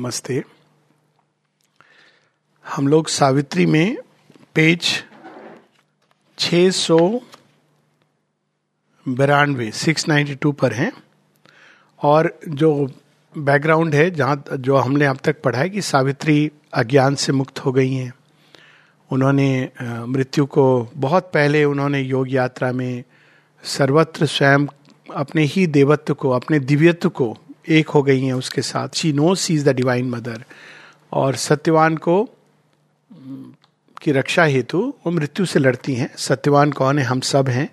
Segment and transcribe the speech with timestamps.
[0.00, 0.42] नमस्ते।
[2.66, 3.96] हम लोग सावित्री में
[4.54, 5.04] पेज
[6.38, 6.98] छ सौ
[9.06, 10.92] बिरानवे सिक्स नाइन्टी टू पर हैं।
[12.00, 12.72] और जो
[13.38, 17.72] बैकग्राउंड है, जहाँ जो हमने अब तक पढ़ा है कि सावित्री अज्ञान से मुक्त हो
[17.72, 18.12] गई हैं।
[19.10, 23.04] उन्होंने मृत्यु को बहुत पहले उन्होंने योग यात्रा में
[23.64, 24.66] सर्वत्र स्वयं
[25.14, 27.36] अपने ही देवत्व को, अपने दिव्यत्व को
[27.68, 30.44] एक हो गई हैं उसके साथ। She knows she is the divine mother
[31.12, 32.28] और सत्यवान को
[34.02, 37.04] की रक्षा हेतु वो मृत्यु से लड़ती हैं। सत्यवान कौन है?
[37.04, 37.70] हम सब हैं।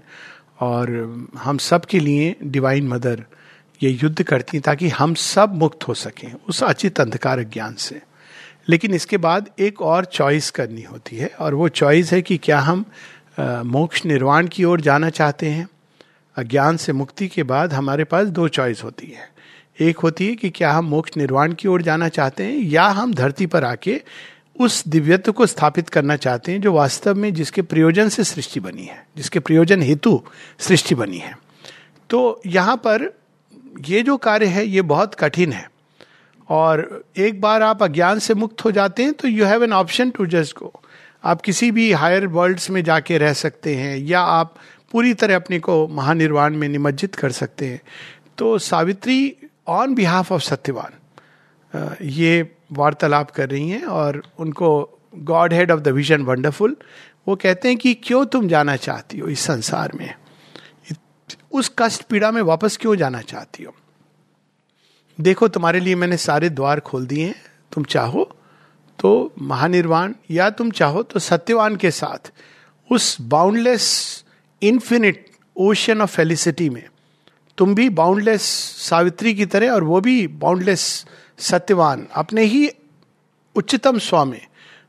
[0.60, 0.88] और
[1.38, 3.26] हम सब के लिए डिवाइन मदर
[3.84, 8.02] ये युद्ध करती हैं ताकि हम सब मुक्त हो सकें उस अचित अंधकार ज्ञान से।
[8.70, 12.60] लेकिन इसके बाद एक और चॉइस करनी होती है और वो चॉइस है कि क्या
[12.60, 12.86] हम
[13.66, 15.70] मोक्ष निर्वाण की ओर जाना चाहते हैं।
[16.36, 19.37] अज्ञान से मुक्ति के बाद हमारे पास दो चॉइस होती है।
[19.80, 23.14] एक होती है कि क्या हम मोक्ष निर्वाण की ओर जाना चाहते हैं या हम
[23.14, 24.02] धरती पर आके
[24.60, 28.84] उस दिव्यत्व को स्थापित करना चाहते हैं जो वास्तव में जिसके प्रयोजन से सृष्टि बनी
[28.84, 30.22] है, जिसके प्रयोजन हेतु
[30.60, 31.38] सृष्टि बनी है।
[32.10, 33.10] तो यहाँ पर
[33.88, 35.70] ये जो कार्य है, ये बहुत कठिन है
[36.50, 40.10] और एक बार आप अज्ञान से मुक्त हो जाते हैं तो you have an option
[40.10, 40.74] to just go
[41.24, 44.56] आप किसी भी हायर वर्ल्ड्स में जाके रह सकते हैं या आप
[44.92, 47.82] पूरी तरह अपने को महानिर्वाण में निमज्जित कर सकते हैं।
[48.38, 49.36] तो Savitri
[49.68, 50.94] on behalf of Satyavan
[52.02, 54.70] ये वार्तालाप कर रही हैं और उनको
[55.54, 56.76] godhead of the vision wonderful
[57.28, 60.14] वो कहते हैं कि क्यों तुम जाना चाहती हो इस संसार में?
[61.52, 63.74] उस कष्ट पीड़ा में वापस क्यों जाना चाहती हो?
[65.22, 67.36] देखो, तुम्हारे लिए मैंने सारे द्वार खोल दिए हैं,
[67.74, 68.24] तुम चाहो
[69.00, 72.32] तो महानिर्वाण, या तुम चाहो तो सत्यवान के साथ,
[72.92, 74.24] उस boundless
[74.62, 76.84] infinite ocean of felicity में
[77.58, 78.42] तुम भी बाउंडलेस
[78.82, 81.06] सावित्री की तरह और वो भी बाउंडलेस
[81.40, 82.70] सत्यवान। अपने ही
[83.56, 84.42] उच्चतम स्वामी।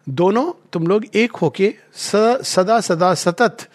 [0.08, 3.68] दोनों तुम लोग एक होके सदा सदा सतत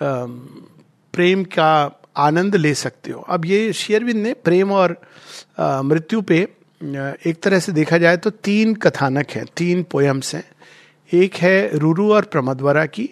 [0.00, 4.96] प्रेम का आनंद ले सकते हो। अब ये शेयरविंद ने प्रेम और
[5.60, 6.38] मृत्यु पे
[7.26, 10.44] एक तरह से देखा जाए तो तीन कथानक हैं, तीन पोयम्स हैं।
[11.10, 13.08] एक है रूरू और प्रमदवरा की,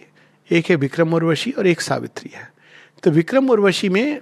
[0.51, 2.53] एक है विक्रम उर्वशी और एक सावित्री है।
[3.05, 4.21] तो विक्रम उर्वशी में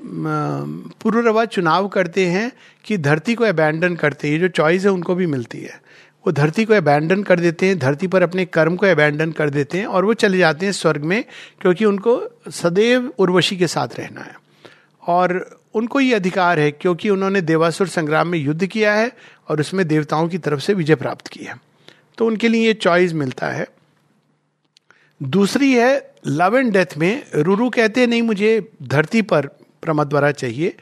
[1.03, 2.53] पुरुरवा चुनाव करते हैं
[2.85, 5.81] कि धरती को अबैंडन करते हैं। जो चॉइस है, उनको भी मिलती है।
[6.27, 9.79] वो धरती को अबैंडन कर देते हैं, धरती पर अपने कर्म को अबैंडन कर देते
[9.79, 11.25] हैं और वो चले जाते हैं स्वर्ग में
[11.61, 14.35] क्योंकि उनको सदैव उर्वशी के साथ रहना है।
[15.07, 19.13] और उनको ये अधिकार है क्योंकि उन्होंने देवासुर संग्राम में युद्ध किया है
[19.49, 21.57] और उसमें देवताओं की तरफ़ से विजय प्राप्त की है।
[22.19, 23.67] तो उनके लिए ये चॉइस मिलता है।
[25.23, 29.47] दूसरी है लव एंड डेथ में रूरू कहते हैं, नहीं, मुझे धरती पर
[29.83, 30.77] प्रमद्वरा चाहिए।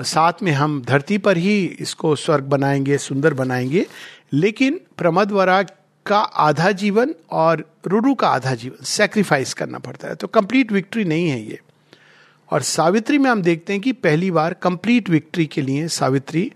[0.00, 3.86] साथ में हम धरती पर ही इसको स्वर्ग बनाएँगे, सुंदर बनाएँगे।
[4.32, 5.62] लेकिन प्रमद्वरा
[6.06, 11.04] का आधा जीवन और रुरु का आधा जीवन सेक्रीफाइस करना पड़ता है। तो कंप्लीट विक्ट्री
[11.04, 11.60] नहीं है ये।
[12.50, 16.52] और सावित्री में हम देखते हैं कि पहली बार कंप्लीट विक्ट्री के लिए सावित्री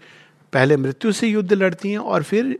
[0.52, 2.58] पहले मृत्यु से युद्ध लड़ती हैं और फिर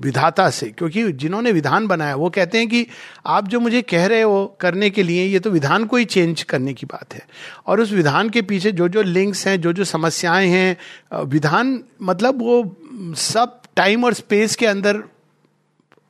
[0.00, 2.86] विधाता से, क्योंकि जिन्होंने विधान बनाया, वो कहते हैं कि
[3.26, 6.42] आप जो मुझे कह रहे हो करने के लिए, ये तो विधान को ही चेंज
[6.42, 7.26] करने की बात है।
[7.66, 12.42] और उस विधान के पीछे जो जो लिंक्स हैं, जो जो समस्याएँ हैं विधान मतलब
[12.42, 12.76] वो
[13.14, 15.02] सब टाइम और स्पेस के अंदर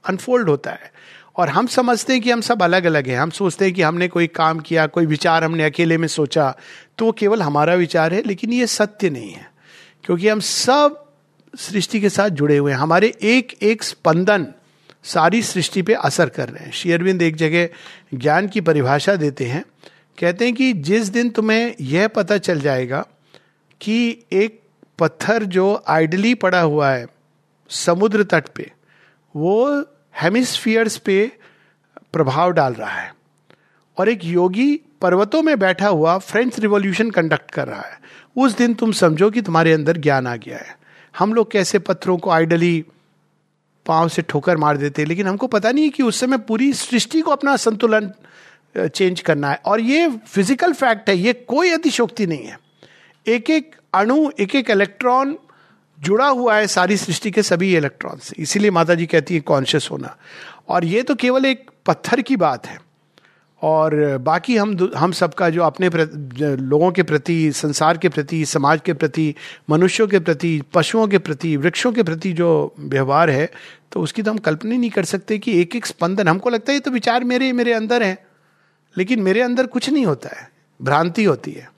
[0.04, 0.92] अनफोल्ड होता है।
[1.36, 4.08] और हम समझते हैं कि हम सब अलग अलग हैं। हम सोचते हैं कि हमने
[4.08, 6.54] कोई काम किया, कोई विचार हमने अकेले में सोचा
[6.98, 9.50] तो वो केवल हमारा विचार है, लेकिन ये सत्य नहीं है।
[10.04, 11.03] क्योंकि हम सब
[11.58, 14.46] सृष्टि के साथ जुड़े हुए हैं। हमारे एक एक स्पंदन
[15.04, 17.68] सारी सृष्टि पे असर कर रहे हैं। शेयरविंद एक जगह
[18.14, 19.64] ज्ञान की परिभाषा देते हैं।
[20.18, 23.06] कहते हैं कि जिस दिन तुम्हें यह पता चल जाएगा
[23.80, 24.60] कि एक
[24.98, 27.06] पत्थर जो आइडली पड़ा हुआ है
[27.68, 28.72] समुद्र तट पे,
[29.36, 29.80] वो
[30.22, 31.32] हेमिस्फियर्स पे
[32.12, 33.14] प्रभाव डाल रहा है।
[33.98, 38.00] और एक योगी पर्वतों में बैठा हुआ फ्रेंच रिवॉल्यूशन कंडक्ट कर रहा है।
[38.36, 40.83] उस दिन तुम समझो कि तुम्हारे अंदर ज्ञान आ गया है।
[41.14, 42.84] हम लोग कैसे पत्थरों को आइडली
[43.86, 45.08] पाँव से ठोकर मार देते हैं?
[45.08, 48.12] लेकिन हमको पता नहीं है कि उस समय पूरी सृष्टि को अपना संतुलन
[48.76, 52.58] चेंज करना है। और ये फ़िज़िकल फैक्ट है, ये कोई अतिशोक्ति नहीं है।
[53.26, 55.36] एक एक अणु एक एक इलेक्ट्रॉन
[55.98, 59.88] जुड़ा हुआ है सारी सृष्टि के सभी इलेक्ट्रॉन से। इसीलिए माता जी कहती है कॉन्शियस
[59.90, 60.16] होना।
[60.68, 62.78] और ये तो केवल एक पत्थर की बात है।
[63.64, 68.92] और बाकी हम हम सबका जो अपने लोगों के प्रति, संसार के प्रति, समाज के
[68.94, 69.34] प्रति,
[69.70, 72.50] मनुष्यों के प्रति, पशुओं के प्रति, वृक्षों के प्रति जो
[72.80, 73.48] व्यवहार है
[73.92, 76.76] तो उसकी तो हम कल्पना नहीं कर सकते कि एक एक स्पंदन, हमको लगता है
[76.76, 78.16] ये तो विचार मेरे मेरे अंदर है,
[78.96, 80.48] लेकिन मेरे अंदर कुछ नहीं होता है,
[80.80, 81.68] भ्रांति होती है।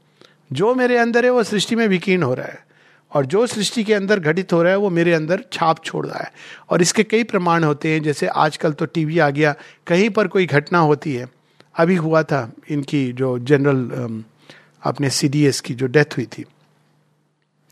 [0.52, 2.64] जो मेरे अंदर है, वो सृष्टि में विकीर्ण हो रहा है,
[3.12, 6.18] और जो सृष्टि के अंदर घटित हो रहा है, वो मेरे अंदर छाप छोड़ रहा
[6.18, 6.30] है,
[6.70, 9.54] और इसके कई प्रमाण होते हैं, जैसे आजकल तो टीवी आ गया,
[9.86, 11.34] कहीं पर कोई घटना होती है
[11.76, 14.24] अभी हुआ था इनकी जो जनरल
[14.82, 16.44] अपने सी की जो डेथ हुई थी।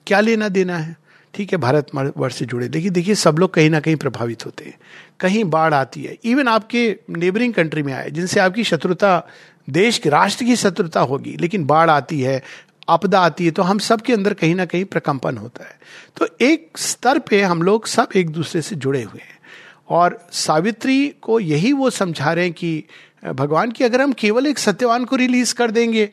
[0.07, 0.97] क्या लेना देना है?
[1.35, 1.87] ठीक है, भारत
[2.17, 4.79] वर्ष से जुड़े। लेकिन देखिए, सब लोग कहीं ना कहीं प्रभावित होते हैं।
[5.21, 9.29] कहीं बाढ़ आती है। इवन आपके नेबरिंग कंट्री में आए, जिनसे आपकी शत्रुता,
[9.71, 12.43] देश के, राष्ट्र की शत्रुता होगी, लेकिन बाढ़ आती है,
[12.89, 15.79] आपदा आती है तो हम सब के अंदर कहीं ना कहीं प्रकंपन होता है।
[16.17, 19.39] तो एक स्तर पे हम लोग सब एक दूसरे से जुड़े हुए हैं।
[19.89, 22.85] और सावित्री को यही वो समझा रहे हैं कि
[23.33, 26.11] भगवान की, अगर हम केवल एक सत्यवान को रिलीज़ कर देंगे,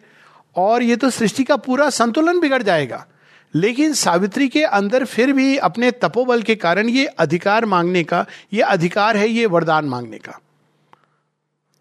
[0.56, 3.08] और ये तो सृष्टि का पूरा संतुलन बिगड़ जाएगा।
[3.56, 8.62] लेकिन सावित्री के अंदर फिर भी अपने तपोबल के कारण ये अधिकार मांगने का, ये
[8.62, 10.40] अधिकार है, ये वरदान मांगने का।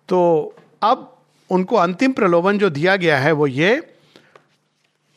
[0.09, 1.17] तो अब
[1.51, 3.97] उनको अंतिम प्रलोभन जो दिया गया है वो ये,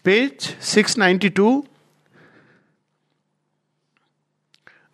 [0.04, 1.63] page 692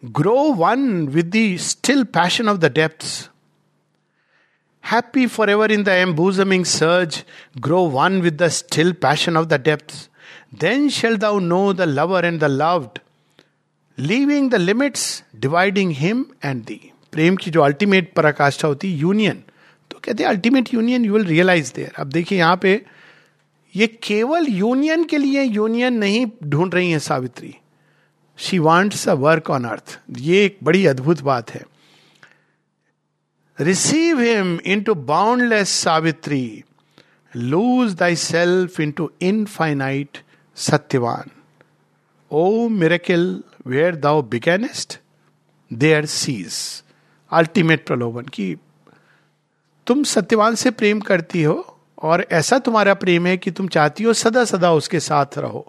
[0.05, 3.29] grow one with the still passion of the depths
[5.49, 7.23] forever in the embosoming surge
[7.57, 10.07] grow one with the still passion of the depths
[10.61, 12.99] then shall thou know the lover and the loved
[13.97, 16.81] leaving the limits dividing him and thee
[17.11, 19.43] प्रेम की जो ultimate पराकाष्ठा होती union
[19.91, 22.81] तो कहते हैं ultimate union you will realise there अब देखिए यहाँ पे,
[23.75, 27.55] ये केवल यूनियन के लिए यूनियन नहीं ढूंढ रही है Savitri.
[28.37, 31.61] She wants a work on earth ये एक बड़ी अद्भुत बात है।
[33.59, 36.63] Receive him into boundless Savitri
[37.33, 40.17] lose thyself into infinite
[40.57, 41.31] Satyavan
[42.31, 44.99] O miracle where thou beginnest
[45.71, 46.53] there ceases
[47.31, 48.55] ultimate प्रलोभन की,
[49.87, 54.13] तुम सत्यवान से प्रेम करती हो, और ऐसा तुम्हारा प्रेम है कि तुम चाहती हो
[54.13, 55.65] सदा सदा उसके साथ रहो,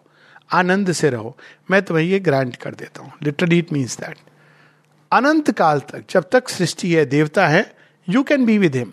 [0.51, 1.37] आनंद से रहो।
[1.71, 4.19] मैं तुम्हें ये ग्रांट कर देता हूँ। लिटरली इट मीन्स दैट
[5.13, 7.63] अनंत काल तक, जब तक सृष्टि है, देवता है
[8.09, 8.93] you can be with him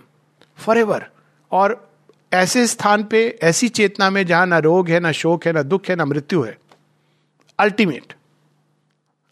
[0.77, 1.05] forever
[1.51, 1.91] और
[2.33, 5.89] ऐसे स्थान पे, ऐसी चेतना में जहाँ ना रोग है, ना शोक है, ना दुख
[5.89, 6.57] है, ना मृत्यु है
[7.59, 8.13] अल्टीमेट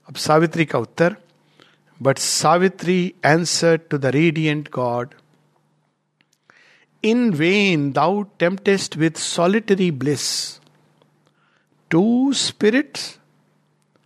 [0.10, 1.16] अब सावित्री का उत्तर
[2.02, 5.10] but Savitri answer to the radiant god
[7.04, 10.60] in vain thou temptest with solitary bliss
[11.90, 13.02] to spirits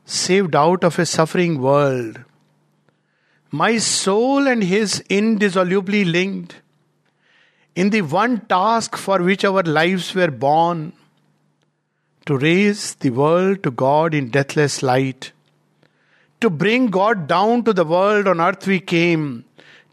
[0.08, 2.29] saved out of a suffering world.
[3.54, 6.56] My soul and his indissolubly linked
[7.76, 10.94] in the one task for which our lives were born
[12.26, 15.32] to raise the world to God in deathless light.
[16.42, 19.44] To bring God down to the world on earth we came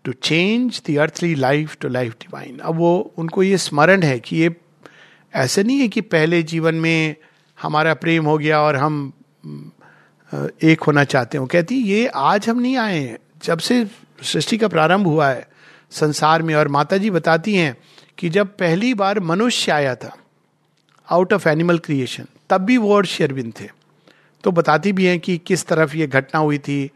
[0.04, 4.36] to change the earthly life to life divine अब वो उनको ये स्मरण है कि
[4.36, 4.54] ये
[5.34, 7.16] ऐसे नहीं है कि पहले जीवन में
[7.58, 9.00] हमारा प्रेम हो गया और हम
[10.64, 13.84] एक होना चाहते हो कहती ये आज हम नहीं आए हैं जब से
[14.22, 15.46] सृष्टि का प्रारंभ हुआ है,
[15.90, 17.76] संसार में, और माता जी बताती हैं
[18.18, 20.16] कि जब पहली बार मनुष्य आया था
[21.08, 23.68] आउट ऑफ़ एनिमल क्रिएशन तब भी वो और शेरविन थे।
[24.44, 26.90] तो बताती भी हैं कि किस तरफ़ ये घटना हुई थी,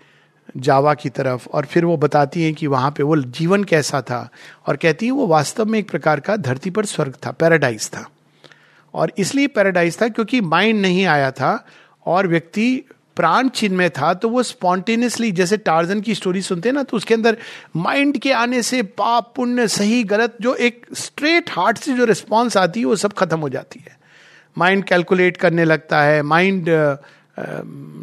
[0.56, 4.28] जावा की तरफ़, और फिर वो बताती हैं कि वहाँ पे वो जीवन कैसा था,
[4.66, 8.08] और कहती है वो वास्तव में एक प्रकार का धरती पर स्वर्ग था पैराडाइज था।
[8.94, 11.66] और इसलिए पैराडाइज था क्योंकि माइंड नहीं आया था,
[12.06, 12.82] और व्यक्ति
[13.20, 16.96] प्राण चिन्ह में था तो वो स्पॉन्टेनियसली, जैसे टार्जन की स्टोरी सुनते हैं ना तो
[16.96, 17.36] उसके अंदर
[17.76, 22.56] माइंड के आने से पाप, पुण्य, सही, गलत, जो एक स्ट्रेट हार्ट से जो रिस्पॉन्स
[22.56, 23.98] आती है, वो सब खत्म हो जाती है।
[24.56, 26.68] माइंड कैलकुलेट करने लगता है, माइंड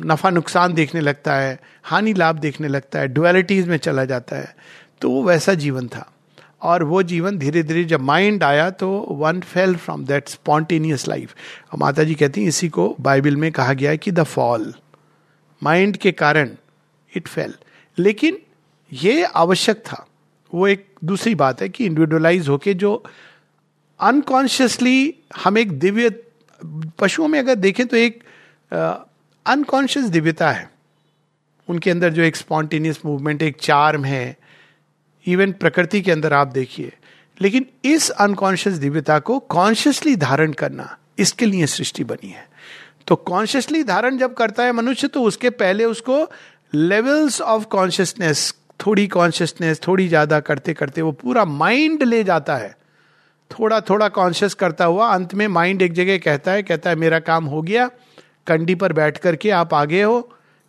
[0.06, 4.56] नफा नुकसान देखने लगता है, हानि लाभ देखने लगता है डुअलिटीज में चला जाता है।
[5.01, 6.12] तो वो वैसा जीवन था।
[6.62, 11.36] और वो जीवन धीरे धीरे जब माइंड आया तो one fell from that spontaneous life
[11.77, 14.74] माता जी कहती हैं, इसी को बाइबल में कहा गया है कि द फॉल
[15.64, 16.50] माइंड के कारण
[17.14, 17.54] इट फेल
[17.98, 18.38] लेकिन
[18.94, 20.06] ये आवश्यक था।
[20.54, 23.04] वो एक दूसरी बात है कि इंडिविजुअलाइज होके जो
[24.00, 26.10] अनकॉन्शियसली हम एक दिव्य,
[27.00, 28.24] पशुओं में अगर देखें तो एक
[29.46, 30.70] अनकॉन्शियस दिव्यता है।
[31.68, 34.38] उनके अंदर जो एक स्पॉन्टेनियस मूवमेंट एक चार्म है।
[35.26, 36.94] इवन प्रकृति के अंदर आप देखिए।
[37.42, 42.48] लेकिन इस अनकॉन्शियस दिव्यता को कॉन्शियसली धारण करना इसके लिए सृष्टि बनी है।
[43.08, 46.28] तो कॉन्शियसली धारण जब करता है मनुष्य तो उसके पहले उसको
[46.74, 52.76] लेवल्स ऑफ़ कॉन्शियसनेस थोड़ी कॉन्शियसनेस थोड़ी ज़्यादा करते करते वो पूरा माइंड ले जाता है।
[53.52, 57.20] थोड़ा थोड़ा कॉन्शियस करता हुआ अंत में माइंड एक जगह कहता है कहता है, मेरा
[57.22, 57.88] काम हो गया,
[58.48, 60.20] कंडी पर बैठ करके आप आगे हो,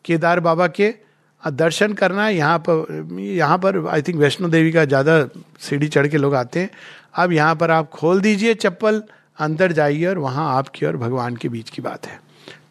[0.05, 0.95] केदार बाबा के
[1.43, 5.19] दर्शन करना है यहाँ पर यहाँ पर आई थिंक वैष्णो देवी का ज़्यादा
[5.61, 6.71] सीढ़ी चढ़ के लोग आते हैं,
[7.15, 9.03] अब यहाँ पर आप खोल दीजिए चप्पल,
[9.39, 12.19] अंदर जाइए और वहाँ आपकी और भगवान के बीच की बात है।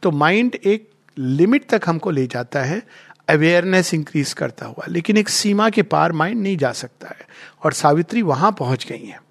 [0.08, 2.84] तो माइंड एक लिमिट तक हमको ले जाता है
[3.30, 7.28] अवेयरनेस इंक्रीज करता हुआ। लेकिन एक सीमा के पार माइंड नहीं जा सकता है
[7.64, 9.22] और सावित्री वहाँ पहुँच गई है।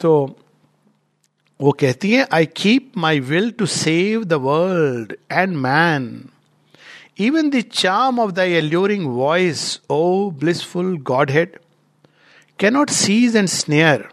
[0.00, 0.36] तो
[1.60, 6.24] वो कहती है I keep my will to save the world and man
[7.18, 10.98] even the charm of the alluring voice O blissful
[11.30, 11.58] godhead
[12.58, 14.08] cannot seize and snare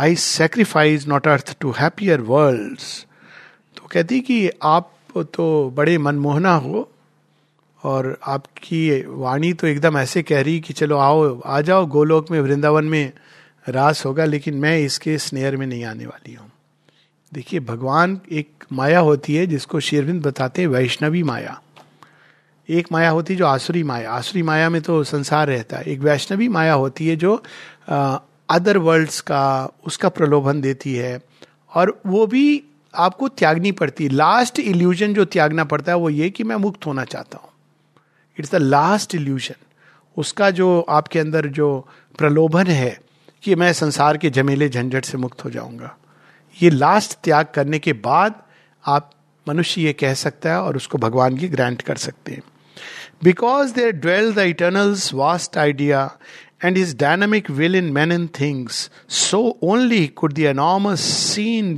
[0.00, 3.09] I sacrifice not earth to happier world तो
[3.90, 4.92] कहती कि आप
[5.34, 6.88] तो बड़े मनमोहना हो
[7.84, 12.40] और आपकी वाणी तो एकदम ऐसे कह रही कि चलो आओ, आ जाओ, गोलोक में,
[12.40, 13.12] वृंदावन में
[13.68, 16.50] रास होगा, लेकिन मैं इसके स्नेहर में नहीं आने वाली हूँ।
[17.32, 21.60] देखिए, भगवान एक माया होती है जिसको शेरविंद बताते हैं वैष्णवी माया।
[22.68, 26.00] एक माया होती है जो आसुरी माया। आसुरी माया में तो संसार रहता है। एक
[26.00, 27.42] वैष्णवी माया होती है जो
[27.88, 31.20] अदर वर्ल्ड्स का, उसका प्रलोभन देती है।
[31.74, 32.62] और वो भी
[32.94, 36.86] आपको त्यागनी पड़ती है। लास्ट इल्यूजन जो त्यागना पड़ता है वो ये कि मैं मुक्त
[36.86, 37.48] होना चाहता हूँ।
[38.38, 39.54] इट्स द लास्ट इल्यूजन
[40.16, 42.98] उसका जो आपके अंदर जो प्रलोभन है
[43.42, 45.96] कि मैं संसार के जमेले झंझट से मुक्त हो जाऊँगा।
[46.56, 48.42] ये लास्ट त्याग करने के बाद
[48.84, 49.10] आप
[49.46, 52.42] मनुष्य ये कह सकता है और उसको भगवान की ग्रांट कर सकते हैं।
[53.24, 56.10] Because there dwell the eternal's vast idea
[56.64, 61.76] and is dynamic will in man in things so only could the enormous scene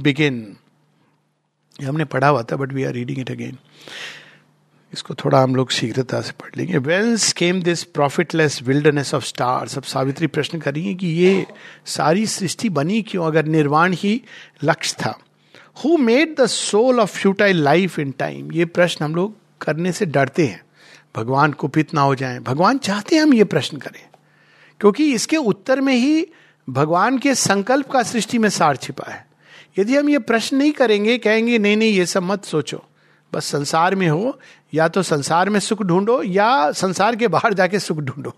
[1.82, 3.58] begin हमने पढ़ा हुआ था but we are reading it again
[4.92, 9.76] इसको थोड़ा हम लोग शीघ्रता से पढ़ लेंगे। Whence came this profitless wilderness of stars
[9.76, 11.46] अब सावित्री प्रश्न कर रही है कि ये
[11.86, 14.22] सारी सृष्टि बनी क्यों, अगर निर्वाण ही
[14.64, 15.18] लक्ष्य था?
[15.84, 20.06] Who made the soul of futile life in time ये प्रश्न हम लोग करने से
[20.06, 20.62] डरते हैं।
[21.16, 24.06] भगवान कुपित ना हो जाए। भगवान चाहते हैं हम ये प्रश्न करें।
[24.80, 26.26] क्योंकि इसके उत्तर में ही
[26.70, 29.31] भगवान के संकल्प का सृष्टि में सार छिपा है।
[29.78, 32.84] यदि हम ये प्रश्न नहीं करेंगे, कहेंगे, नहीं नहीं, ये सब मत सोचो।
[33.32, 34.38] बस संसार में हो,
[34.74, 38.34] या तो संसार में सुख ढूंढो, या संसार के बाहर जाके सुख ढूंढो।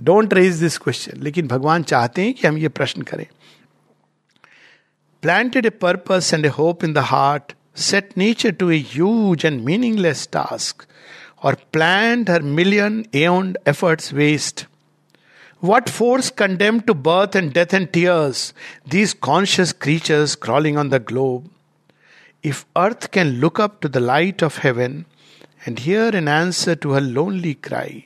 [0.00, 3.26] डोंट रेज दिस क्वेश्चन लेकिन भगवान चाहते हैं कि हम ये प्रश्न करें।
[5.22, 9.60] Planted a purpose and a hope in the heart set nature to a huge and
[9.64, 10.82] meaningless task
[11.42, 14.66] और plan her million and efforts waste
[15.64, 18.52] What force condemned to birth and death and tears
[18.86, 21.50] these conscious creatures crawling on the globe?
[22.44, 25.06] If earth can look up to the light of heaven
[25.64, 28.04] and hear an answer to her lonely cry,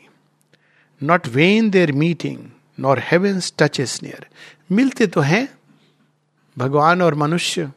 [1.00, 4.20] not vain their meeting, nor heaven's touches near.
[4.70, 5.46] मिलते तो हैं
[6.56, 7.70] भगवान और मनुष्य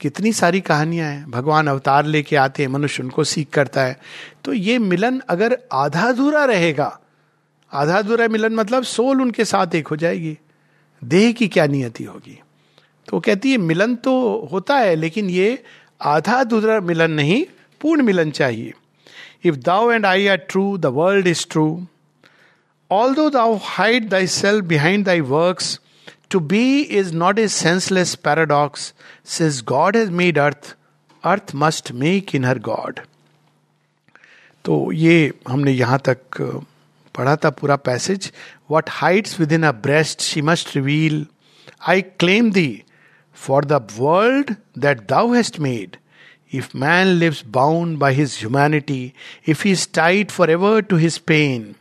[0.00, 3.96] कितनी सारी कहानियाँ हैं भगवान अवतार लेके आते हैं मनुष्य उनको सीख करता है
[4.44, 6.90] तो ये मिलन अगर आधा अधूरा रहेगा
[7.72, 10.36] आधा अधूरा मिलन मतलब सोल उनके साथ एक हो जाएगी।
[11.02, 12.38] देह की क्या नियति होगी?
[13.08, 15.62] तो कहती है, मिलन तो होता है, लेकिन ये
[16.00, 17.44] आधा अधूरा मिलन नहीं,
[17.80, 18.72] पूर्ण मिलन चाहिए।
[19.44, 21.64] If thou and I are true the world is true
[23.14, 25.62] although thou hide thyself behind thy work
[26.30, 28.92] to be is not a senseless paradox
[29.28, 30.74] since god has made earth
[31.24, 33.00] earth must make in her god
[34.64, 36.40] तो ये हमने यहाँ तक
[37.14, 38.30] पढ़ा था पूरा passage
[38.70, 41.26] what heights within a breast she must reveal
[41.88, 42.70] I claim thee
[43.36, 45.96] for the world that thou hast made
[46.52, 49.12] if man lives bound by his humanity
[49.48, 51.74] if he is tied forever to his pain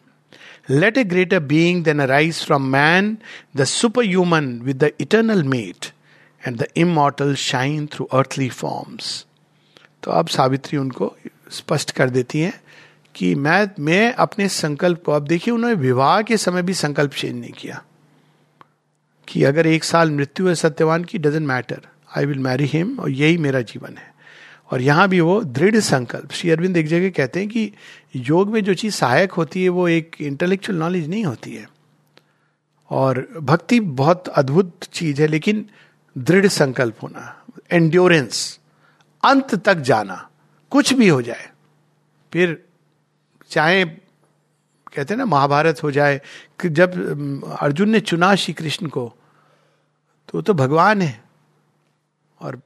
[0.70, 3.18] let a greater being then arise from man
[3.58, 3.64] the
[4.06, 5.86] superhuman with the eternal mate
[6.42, 9.26] and the immortal shine through earthly forms
[10.04, 11.16] तो अब सावित्री उनको
[11.52, 12.54] स्पष्ट कर देती है
[13.16, 17.42] कि मैं मैं अपने संकल्प को, अब देखिए उन्होंने विवाह के समय भी संकल्प चेंज
[17.42, 17.84] नहीं किया।
[19.28, 21.82] कि अगर एक साल मृत्यु है सत्यवान की doesn't matter
[22.18, 24.12] I will marry him और यही मेरा जीवन है।
[24.72, 27.74] और यहाँ भी वो दृढ़ संकल्प। श्री अरविंद एक जगह कहते हैं कि
[28.16, 31.70] योग में जो चीज़ सहायक होती है, वो एक इंटेलेक्चुअल नॉलेज नहीं होती है।
[32.90, 35.70] और भक्ति बहुत अद्भुत चीज़ है, लेकिन
[36.18, 38.60] दृढ़ संकल्प होना एंड्योरेंस
[39.26, 40.30] अंत तक जाना,
[40.70, 41.50] कुछ भी हो जाए,
[42.34, 42.64] फिर
[43.52, 46.22] चाहे, कहते हैं ना, महाभारत हो जाए,
[46.62, 46.92] कि जब
[47.60, 49.14] अर्जुन ने चुना श्री कृष्ण को
[50.30, 51.24] तो तो भगवान है।
[52.42, 52.60] और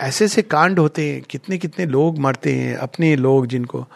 [0.00, 3.86] ऐसे ऐसे कांड होते हैं, कितने कितने लोग मरते हैं, अपने लोग जिनको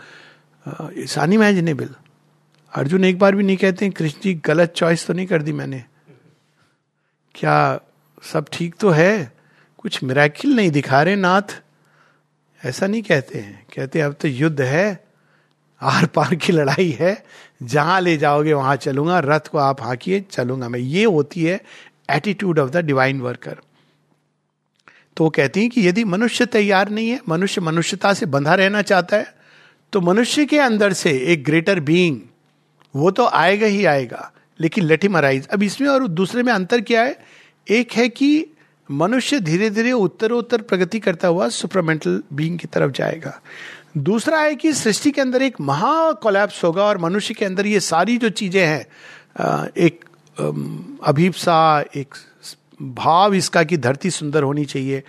[0.66, 1.88] इट्स अनइमेजिनेबल
[2.72, 5.52] अर्जुन एक बार भी नहीं कहते हैं, कृष्ण जी, गलत चॉइस तो नहीं कर दी
[5.52, 5.84] मैंने।
[7.34, 7.80] क्या
[8.22, 9.32] सब ठीक तो है?
[9.78, 11.60] कुछ मिराकिल नहीं दिखा रहे नाथ?
[12.60, 15.04] ऐसा नहीं कहते हैं। कहते हैं, अब तो युद्ध है।
[15.82, 17.22] आर पार की लड़ाई है,
[17.62, 21.60] जहाँ ले जाओगे वहाँ चलूँगा, रथ को आप हाकिए, चलूँगा मैं। ये होती है
[22.08, 23.58] attitude of the divine worker
[25.16, 29.16] तो कहती हैं कि यदि मनुष्य तैयार नहीं है, मनुष्य मनुष्यता से बंधा रहना चाहता
[29.16, 29.34] है
[29.92, 32.20] तो मनुष्य के अंदर से एक ग्रेटर बीइंग
[32.94, 36.80] वो तो आएगा ही आएगा, लेकिन लेट हिम अराइज अब इसमें और दूसरे में अंतर
[36.82, 37.16] क्या है?
[37.66, 38.46] एक है कि
[38.88, 43.40] मनुष्य धीरे धीरे उत्तरोत्तर प्रगति करता हुआ सुपरमेंटल बीइंग की तरफ़ जाएगा।
[43.94, 47.80] दूसरा है कि सृष्टि के अंदर एक महा कोलैप्स होगा और मनुष्य के अंदर ये
[47.80, 48.86] सारी जो चीज़ें हैं
[49.78, 50.04] एक
[51.04, 52.14] अभीपसा एक
[52.82, 55.02] भाव इसका कि धरती सुंदर होनी चाहिए,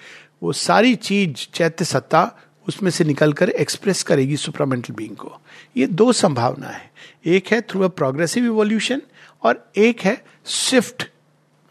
[0.44, 2.32] वो सारी चीज़ चैत्य सत्ता
[2.68, 5.40] उसमें से निकलकर एक्सप्रेस करेगी सुपरामेंटल बींग को।
[5.78, 6.92] ये दो संभावना है।
[7.26, 9.02] एक है थ्रू अ प्रोग्रेसिव इवोल्यूशन
[9.44, 11.10] और एक है swift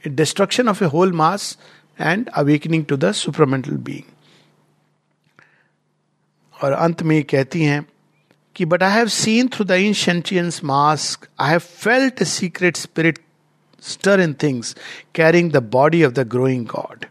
[0.05, 1.57] destruction of a whole mass
[2.01, 4.12] and awakening to the supramental being
[6.63, 7.87] और अंत में कहती हैं
[8.57, 13.19] कि but I have seen through the insentient's mask I have felt a secret spirit
[13.83, 14.77] stir in things
[15.15, 17.05] carrying the body of the growing god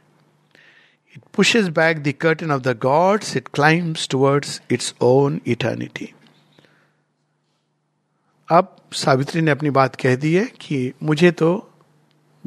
[1.15, 6.13] it pushes back the curtain of the gods it climbs towards its own eternity
[8.51, 11.67] अब सावित्री ने अपनी बात कह दी है कि मुझे तो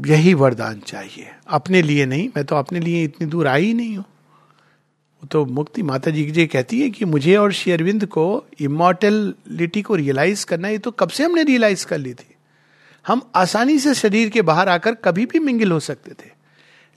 [0.06, 3.96] यही वरदान चाहिए। अपने लिए नहीं, मैं तो अपने लिए इतनी दूर आई ही नहीं
[3.96, 4.04] हूँ।
[5.30, 10.46] तो मुक्ति माता जी जी कहती है कि मुझे और शेरविंद को इमोर्टेलिटी को रियलाइज़
[10.46, 12.34] करना है। तो कब से हमने रियलाइज़ कर ली थी?
[13.06, 16.30] हम आसानी से शरीर के बाहर आकर कभी भी मिंगल हो सकते थे।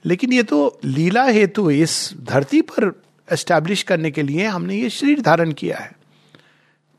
[0.06, 5.22] लेकिन ये तो लीला हेतु इस धरती पर एस्टैब्लिश करने के लिए हमने ये शरीर
[5.22, 5.92] धारण किया है।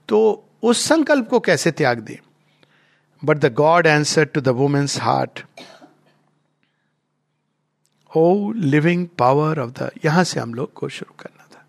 [0.09, 2.21] तो उस संकल्प को कैसे त्याग दे?
[3.25, 5.45] But the god answer to the women's heart
[8.17, 11.65] O living power of the यहाँ से हम लोग को शुरू करना था।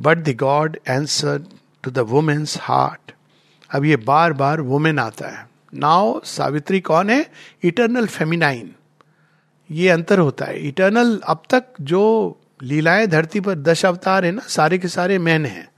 [0.00, 1.44] But the god answer
[1.82, 3.12] to the women's heart
[3.70, 7.30] अब ये बार बार वुमेन आता है। नाउ सावित्री कौन है?
[7.62, 8.74] इटर्नल फेमिनाइन
[9.70, 14.42] ये अंतर होता है। इटर्नल अब तक जो लीलाएँ धरती पर दश अवतार है ना,
[14.42, 15.68] सारे के सारे मैन हैं।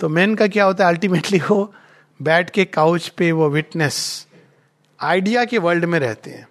[0.00, 0.90] तो मैन का क्या होता है?
[0.90, 1.74] अल्टीमेटली वो
[2.22, 4.26] बैठ के काउच पे वो विटनेस
[5.00, 6.48] आइडिया के वर्ल्ड में रहते हैं।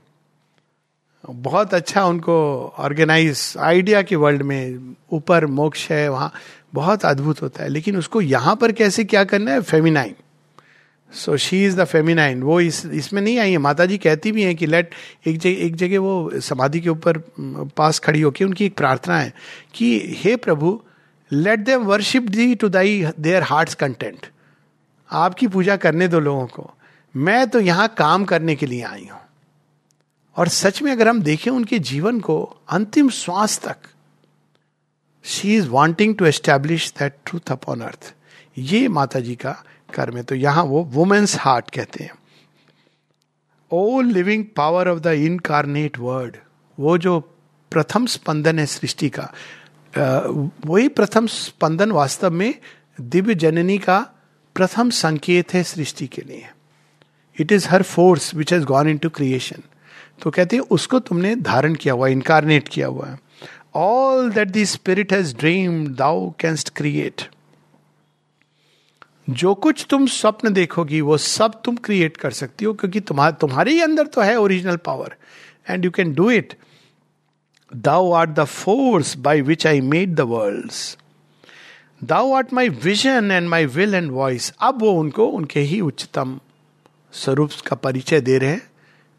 [1.29, 2.35] बहुत अच्छा उनको
[2.77, 6.31] ऑर्गेनाइज आइडिया के वर्ल्ड में ऊपर मोक्ष है, वहाँ
[6.73, 9.61] बहुत अद्भुत होता है। लेकिन उसको यहाँ पर कैसे क्या करना है?
[9.61, 10.15] Feminine
[11.11, 14.43] so she is the feminine वो इस, इसमें नहीं आई है। माता जी कहती भी
[14.43, 14.89] हैं कि लेट
[15.27, 17.17] एक जगह एक जगह वो समाधि के ऊपर
[17.77, 19.33] पास खड़ी होकर उनकी एक प्रार्थना है
[19.73, 20.79] कि, हे प्रभु
[21.31, 24.27] let them worship thee to thy their hearts content
[25.11, 26.69] आपकी पूजा करने दो लोगों को।
[27.15, 29.19] मैं तो यहाँ काम करने के लिए आई हूँ।
[30.38, 33.78] और सच में अगर हम देखें उनके जीवन को, अंतिम श्वास तक
[35.26, 38.13] she is wanting to establish that truth upon earth
[38.58, 39.52] ये माता जी का
[39.93, 42.12] कर्म है। तो यहाँ वो वुमेन्स हार्ट कहते हैं।
[43.71, 46.38] O living power of the incarnate word
[46.78, 47.19] वो जो
[47.71, 49.32] प्रथम स्पंदन है सृष्टि का
[50.65, 52.54] वही प्रथम स्पंदन वास्तव में
[53.00, 54.00] दिव्य जननी का
[54.56, 56.47] प्रथम संकेत है सृष्टि के लिए।
[57.38, 59.63] It is her force which has gone into creation
[60.21, 63.19] तो कहते हैं, उसको तुमने धारण किया हुआ इनकारनेट किया हुआ है।
[63.75, 67.21] All that the spirit has dream thou canst create
[69.30, 73.71] जो कुछ तुम स्वप्न देखोगी, वो सब तुम क्रिएट कर सकती हो, क्योंकि तुम्हारे तुम्हारे
[73.71, 75.15] ही अंदर तो है original power
[75.69, 76.53] and you can do it
[77.75, 80.71] thou are the force by which I made the world
[82.03, 86.39] thou art my vision and my will and voice अब वो उनको, उनके ही उच्चतम
[87.13, 88.69] स्वरूप का परिचय दे रहे हैं।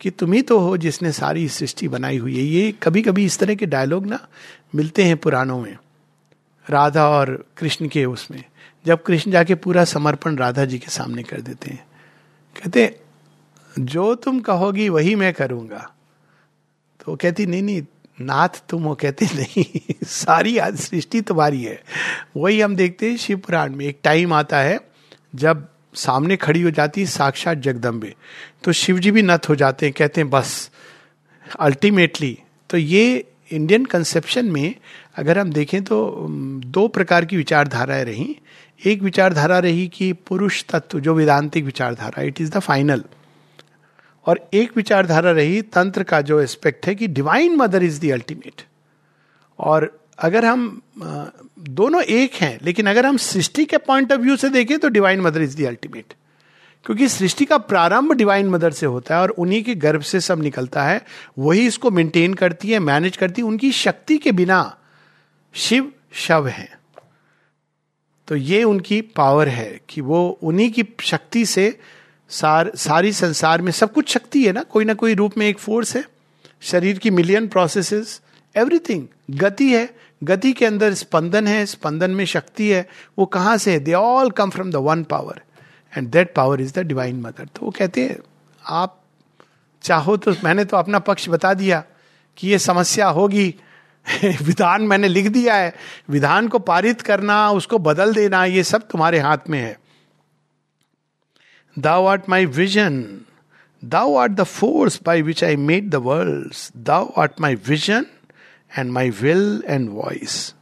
[0.00, 3.38] कि तुम ही तो हो जिसने सारी सृष्टि बनाई हुई है। ये कभी कभी इस
[3.38, 4.28] तरह के डायलॉग ना
[4.74, 5.76] मिलते हैं पुराणों में।
[6.70, 8.44] राधा और कृष्ण के उसमें।
[8.86, 11.86] जब कृष्ण जाके पूरा समर्पण राधा जी के सामने कर देते हैं।
[12.56, 13.00] कहते
[13.78, 15.92] जो तुम कहोगी वही मैं करूँगा।
[17.06, 17.82] तो कहती, नहीं नहीं,
[18.20, 19.64] नाथ तुम वो कहते, नहीं,
[20.04, 21.82] सारी सृष्टि तुम्हारी है।
[22.36, 24.80] वही हम देखते हैं शिव पुराण में। एक टाइम आता है
[25.34, 28.14] जब सामने खड़ी हो जाती है, साक्षात जगदम्बे।
[28.64, 30.70] तो शिव जी भी नत हो जाते हैं, कहते हैं, बस
[31.60, 32.38] अल्टीमेटली
[32.70, 34.74] तो ये इंडियन कंसेप्शन में
[35.16, 36.26] अगर हम देखें तो
[36.66, 38.36] दो प्रकार की विचारधाराएँ रही।
[38.80, 43.04] एक विचारधारा रही कि पुरुष तत्व, जो वेदांतिक विचारधारा इट इज़ द फाइनल
[44.26, 48.62] और एक विचारधारा रही, तंत्र का जो एस्पेक्ट है कि divine mother is the ultimate
[49.58, 50.80] और अगर हम
[51.70, 55.20] दोनों एक हैं, लेकिन अगर हम सृष्टि के पॉइंट ऑफ़ व्यू से देखें तो divine
[55.20, 56.14] mother is the ultimate
[56.86, 60.42] क्योंकि सृष्टि का प्रारंभ डिवाइन मदर से होता है और उन्हीं के गर्भ से सब
[60.42, 61.04] निकलता है,
[61.38, 64.76] वही इसको मेंटेन करती है मैनेज करती है, उनकी शक्ति के बिना
[65.54, 66.68] शिव शव है।
[68.28, 71.78] तो ये उनकी पावर है कि वो उन्हीं की शक्ति से
[72.30, 75.58] सार, सारी संसार में सब कुछ शक्ति है ना, कोई ना कोई रूप में एक
[75.58, 76.04] फोर्स है,
[76.62, 78.20] शरीर की मिलियन प्रोसेसेस
[78.54, 79.88] एवरीथिंग गति है
[80.24, 83.80] गति के अंदर स्पंदन है, स्पंदन में शक्ति है, वो कहाँ से है?
[83.80, 85.42] They all come from the one power
[85.96, 88.18] and that power is the divine mother तो वो कहते हैं,
[88.66, 89.00] आप
[89.82, 91.84] चाहो तो मैंने तो अपना पक्ष बता दिया
[92.36, 93.54] कि ये समस्या होगी।
[94.24, 95.74] विधान मैंने लिख दिया है।
[96.08, 99.78] विधान को पारित करना, उसको बदल देना, ये सब तुम्हारे हाथ में है।
[101.78, 103.20] Thou art my vision
[103.84, 108.06] thou art the force by which I made the world thou art my vision
[108.78, 110.54] and my will and voice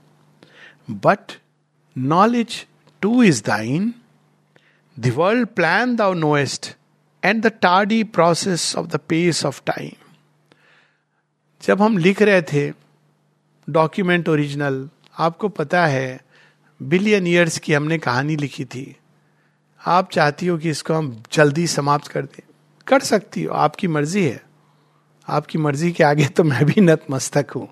[0.90, 1.32] but
[1.98, 2.66] knowledge
[3.02, 3.94] too is thine
[4.98, 6.76] the world plan thou knowest
[7.24, 9.92] and the tardy process of the pace of time
[11.62, 12.72] जब हम लिख रहे थे
[13.70, 14.88] document original
[15.18, 16.20] आपको पता है
[16.82, 18.96] billion years की हमने कहानी लिखी थी।
[19.86, 22.42] आप चाहती हो कि इसको हम जल्दी समाप्त कर दें?
[22.86, 24.42] कर सकती हो, आपकी मर्ज़ी है।
[25.28, 27.68] आपकी मर्ज़ी के आगे तो मैं भी नतमस्तक हूँ।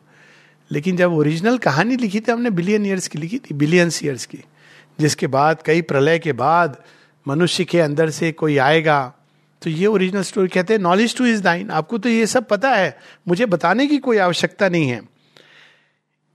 [0.70, 4.38] लेकिन जब ओरिजिनल कहानी लिखी थी, हमने बिलियन ईयर्स की लिखी थी बिलियंस ईयर्स की,
[4.98, 6.76] जिसके बाद, कई प्रलय के बाद
[7.26, 9.12] मनुष्य के अंदर से कोई आएगा।
[9.62, 12.70] तो ये ओरिजिनल स्टोरी कहते हैं नॉलेज टू इज़ दाइन आपको तो ये सब पता
[12.70, 12.96] है,
[13.28, 15.00] मुझे बताने की कोई आवश्यकता नहीं है।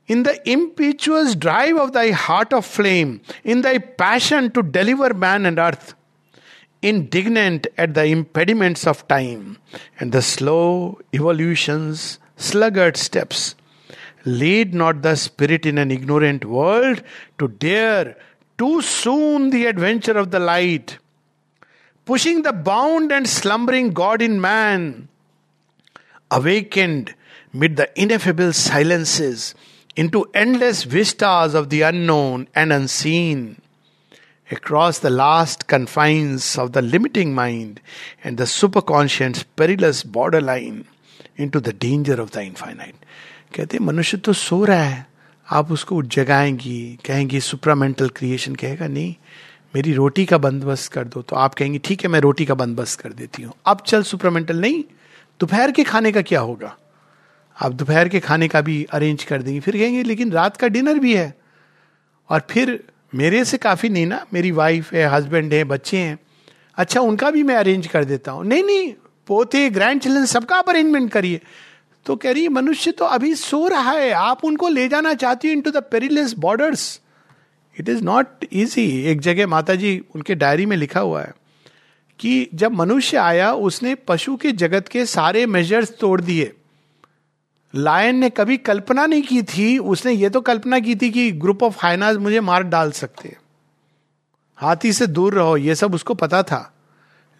[0.10, 5.46] In the impetuous drive of thy heart of flame in thy passion to deliver man
[5.46, 5.96] and earth
[7.12, 9.56] indignant at the impediments of time
[10.02, 10.58] and the slow
[11.14, 13.56] evolution's sluggard steps
[14.38, 17.02] lead not the spirit in an ignorant world
[17.38, 18.16] to dare
[18.58, 20.98] too soon the adventure of the light,
[22.06, 25.08] pushing the bound and slumbering God in man,
[26.30, 27.16] awakened
[27.54, 29.56] mid the ineffable silences
[29.96, 33.62] into endless vistas of the unknown and unseen,
[34.52, 37.82] across the last confines of the limiting mind
[38.24, 40.86] and the superconscious perilous borderline
[41.38, 42.96] into the danger of the infinite.
[43.56, 45.08] कहते मनुष्य तो सो रहा है,
[45.52, 49.16] आप उसको जगाएँगी, कहेंगी, supramental creation, कहेगा, नहीं,
[49.76, 53.02] मेरी रोटी का बंदोबस्त कर दो। तो आप कहेंगी, ठीक है, मैं रोटी का बंदोबस्त
[53.02, 54.84] कर देती हूँ। अब चल, सुपरामेंटल नहीं,
[55.40, 56.78] दोपहर के खाने का क्या होगा?
[57.62, 61.00] आप दोपहर के खाने का भी अरेंज कर देंगे, फिर कहेंगे, लेकिन रात का डिनर
[61.00, 61.38] भी है।
[62.30, 62.84] और फिर,
[63.16, 66.20] मेरे से काफ़ी नहीं ना, मेरी वाइफ है, हस्बैंड है, बच्चे हैं।
[66.76, 68.94] अच्छा उनका भी मैं अरेंज कर देता हूँ। नहीं नहीं,
[69.28, 71.42] पोते, ग्रैंड चिल्ड्रन सबका आप अरेंजमेंट करिए।
[72.10, 75.52] तो कह रही, मनुष्य तो अभी सो रहा है। आप उनको ले जाना चाहती हो
[75.62, 77.02] into the perilous borders
[77.78, 81.34] it is not easy एक जगह माता जी उनके डायरी में लिखा हुआ है
[82.20, 86.52] कि जब मनुष्य आया, उसने पशु के जगत के सारे मेजर्स तोड़ दिए।
[87.74, 91.64] लायन ने कभी कल्पना नहीं की थी, उसने ये तो कल्पना की थी कि ग्रुप
[91.64, 93.36] ऑफ़ हाइनाज मुझे मार डाल सकते
[94.58, 96.79] हाथी से दूर रहो, ये सब उसको पता था।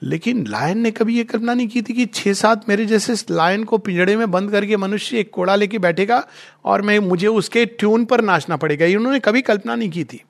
[0.04, 3.64] लेकिन लायन ने कभी ये कल्पना नहीं की थी कि छह सात मेरे जैसे लायन
[3.64, 6.28] को पिंजड़े में बंद करके मनुष्य एक कोड़ा लेके बैठेगा
[6.66, 10.24] और मैं मुझे उसके ट्यून पर नाचना पड़ेगा। ये उन्होंने कभी कल्पना नहीं की थी।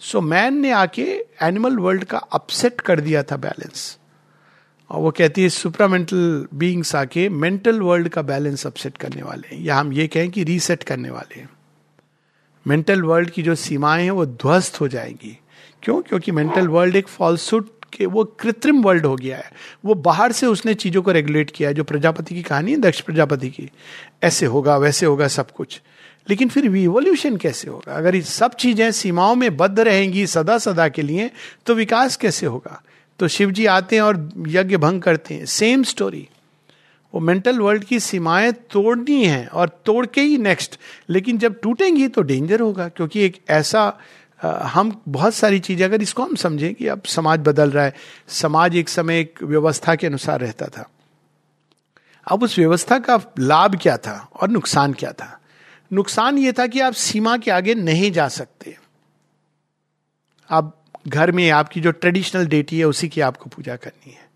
[0.00, 3.98] सो so, मैन ने आके एनिमल वर्ल्ड का अपसेट कर दिया था बैलेंस
[4.90, 9.64] और वो कहती है सुपरामेंटल बींग्स आके मेंटल वर्ल्ड का बैलेंस अपसेट करने वाले हैं।
[9.64, 11.50] या हम ये कहें कि रीसेट करने वाले हैं।
[12.66, 15.38] मेंटल वर्ल्ड की जो सीमाएँ हैं वो ध्वस्त हो जाएँगी।
[15.82, 16.02] क्यों?
[16.02, 19.50] क्योंकि मेंटल वर्ल्ड एक फॉल्सूट के वो कृत्रिम वर्ल्ड हो गया है।
[19.84, 23.00] वो बाहर से उसने चीज़ों को रेगुलेट किया है, जो प्रजापति की कहानी है, दक्ष
[23.00, 23.70] प्रजापति की।
[24.22, 25.80] ऐसे होगा, वैसे होगा सब कुछ।
[26.28, 27.94] लेकिन फिर रिवोल्यूशन कैसे होगा?
[27.94, 31.30] अगर ये सब चीज़ें सीमाओं में बद्ध रहेंगी सदा सदा के लिए
[31.66, 32.82] तो विकास कैसे होगा?
[33.18, 36.28] तो शिव जी आते हैं और यज्ञ भंग करते हैं। सेम स्टोरी
[37.14, 40.78] वो मेंटल वर्ल्ड की सीमाएँ तोड़नी है और तोड़ के ही नेक्स्ट
[41.10, 43.98] लेकिन जब टूटेंगी तो डेंजर होगा, क्योंकि एक ऐसा
[44.44, 47.94] हम बहुत सारी चीज़ें, अगर इसको हम समझें कि अब समाज बदल रहा है,
[48.28, 50.90] समाज एक समय एक व्यवस्था के अनुसार रहता था।
[52.26, 55.40] अब उस व्यवस्था का लाभ क्या था और नुकसान क्या था?
[55.92, 58.76] नुकसान ये था कि आप सीमा के आगे नहीं जा सकते।
[60.50, 64.28] आप घर में आपकी जो ट्रेडिशनल डेटी है, उसी की आपको पूजा करनी है।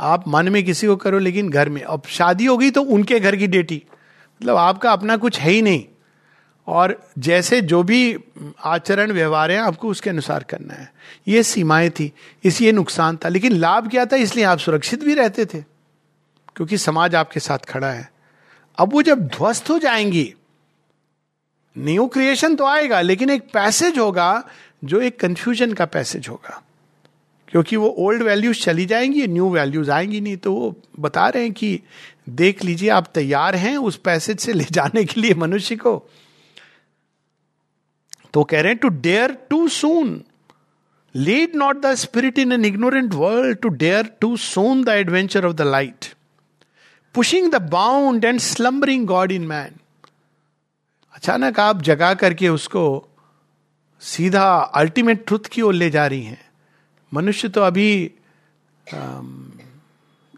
[0.00, 3.20] आप मन में किसी को करो, लेकिन घर में। अब शादी हो गई तो उनके
[3.20, 3.82] घर की डेटी।
[4.40, 5.84] मतलब आपका अपना कुछ है ही नहीं।
[6.70, 8.16] और जैसे जो भी
[8.64, 10.92] आचरण व्यवहार है, आपको उसके अनुसार करना है।
[11.28, 12.12] ये सीमाएँ थी,
[12.44, 14.16] इसलिए नुकसान था। लेकिन लाभ क्या था?
[14.16, 15.60] इसलिए आप सुरक्षित भी रहते थे,
[16.56, 18.10] क्योंकि समाज आपके साथ खड़ा है।
[18.78, 20.32] अब वो जब ध्वस्त हो जाएँगी
[21.76, 24.48] न्यू क्रिएशन तो आएगा, लेकिन एक पैसेज होगा,
[24.84, 26.62] जो एक कंफ्यूजन का पैसेज होगा।
[27.48, 31.52] क्योंकि वो ओल्ड वैल्यूज़ चली जाएँगी न्यू वैल्यूज़ आएँगी नहीं तो वो बता रहे हैं
[31.52, 31.80] कि
[32.28, 36.02] देख लीजिए, आप तैयार हैं उस पैसेज से ले जाने के लिए मनुष्य को।
[38.34, 40.22] तो कह रहे हैं to dare to soon
[41.14, 45.52] lead not the spirit in an ignorant world to dare to sown the adventure of
[45.52, 46.14] the light
[47.14, 49.74] pushing the bound and slumbering god in man
[51.14, 52.84] अचानक आप जगा करके उसको
[54.02, 56.40] सीधा अल्टीमेट ट्रुथ की ओर ले जा रही हैं।
[57.12, 58.10] मनुष्य तो अभी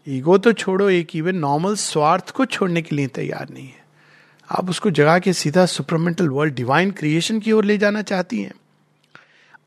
[0.07, 3.82] ईगो तो छोड़ो, एक इवन नॉर्मल स्वार्थ को छोड़ने के लिए तैयार नहीं है।
[4.59, 8.51] आप उसको जगा के सीधा सुपरमेंटल वर्ल्ड डिवाइन क्रिएशन की ओर ले जाना चाहती हैं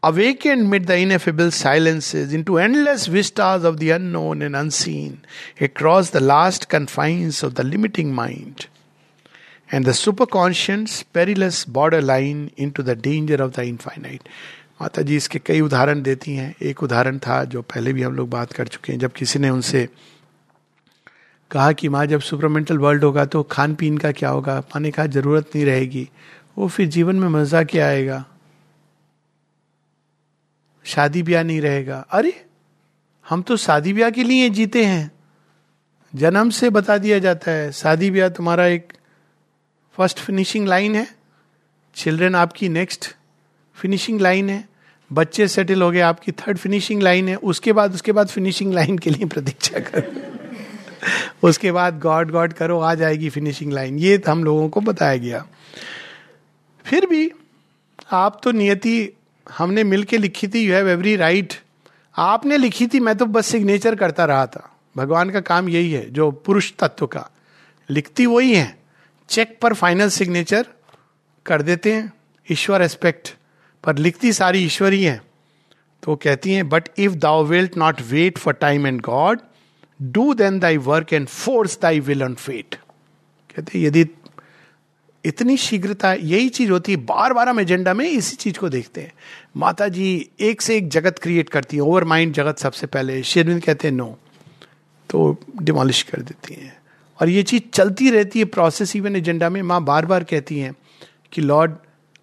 [0.03, 5.15] awakened mid the ineffable silences into endless vistas of the unknown and unseen
[5.61, 8.67] across the last confines of the limiting mind
[9.71, 14.29] and the superconscious perilous borderline into the danger of the infinite
[14.81, 18.29] माता जी इसके कई उदाहरण देती हैं एक उदाहरण था जो पहले भी हम लोग
[18.31, 19.89] बात कर चुके हैं जब किसी ने उनसे
[21.51, 24.61] कहा कि माँ, जब सुपरमेंटल वर्ल्ड होगा तो खान पीन का क्या होगा?
[24.61, 26.11] माँ ने कहा, ज़रूरत नहीं रहेगी।
[26.59, 28.25] वो फिर जीवन में मज़ा क्या आएगा?
[30.85, 32.45] शादी ब्याह नहीं रहेगा। अरे,
[33.29, 35.13] हम तो शादी ब्याह के लिए जीते हैं।
[36.15, 38.93] जन्म से बता दिया जाता है। शादी ब्याह तुम्हारा एक
[39.97, 41.07] फ़र्स्ट फिनिशिंग लाइन है।
[41.95, 43.17] चिल्ड्रन आपकी नेक्स्ट
[43.75, 44.69] फिनिशिंग लाइन है।
[45.13, 48.99] बच्चे सेटल हो गए, आपकी थर्ड फिनिशिंग लाइन है। उसके बाद उसके बाद फिनिशिंग लाइन
[48.99, 50.46] के लिए प्रतीक्षा करो।
[51.43, 55.45] उसके बाद गॉड गॉड करो, आ जाएगी फिनिशिंग लाइन ये हम लोगों को बताया गया।
[56.85, 57.31] फिर भी
[58.13, 59.13] आप तो नियति
[59.47, 61.55] हमने मिलके लिखी थी यू हैव एवरी राइट
[62.17, 66.11] आपने लिखी थी, मैं तो बस सिग्नेचर करता रहा था। भगवान का काम यही है,
[66.11, 67.29] जो पुरुष तत्व का।
[67.91, 68.79] लिखती वही है।
[69.29, 70.67] चेक पर फाइनल सिग्नेचर
[71.47, 72.13] कर देते हैं,
[72.49, 73.35] ईश्वर एस्पेक्ट
[73.85, 75.21] पर लिखती सारी ईश्वर ही। है
[76.03, 79.41] तो कहती हैं but if thou wilt not wait for time and god
[80.01, 82.75] do then thy work and force thy will on fate
[83.57, 84.07] कहते यदि
[85.25, 89.01] इतनी शीघ्रता, यही चीज़ होती है बार बार हम एजेंडा में इसी चीज़ को देखते
[89.01, 89.13] हैं।
[89.57, 93.63] माता जी एक से एक जगत क्रिएट करती है ओवर माइंड जगत सबसे पहले। शेरविंद
[93.63, 94.07] कहते हैं नो
[95.11, 96.77] तो डिमोलिश कर देती हैं।
[97.21, 100.75] और ये चीज़ चलती रहती है प्रोसेस इवन एजेंडा में। माँ बार बार कहती हैं
[101.33, 101.75] कि लॉर्ड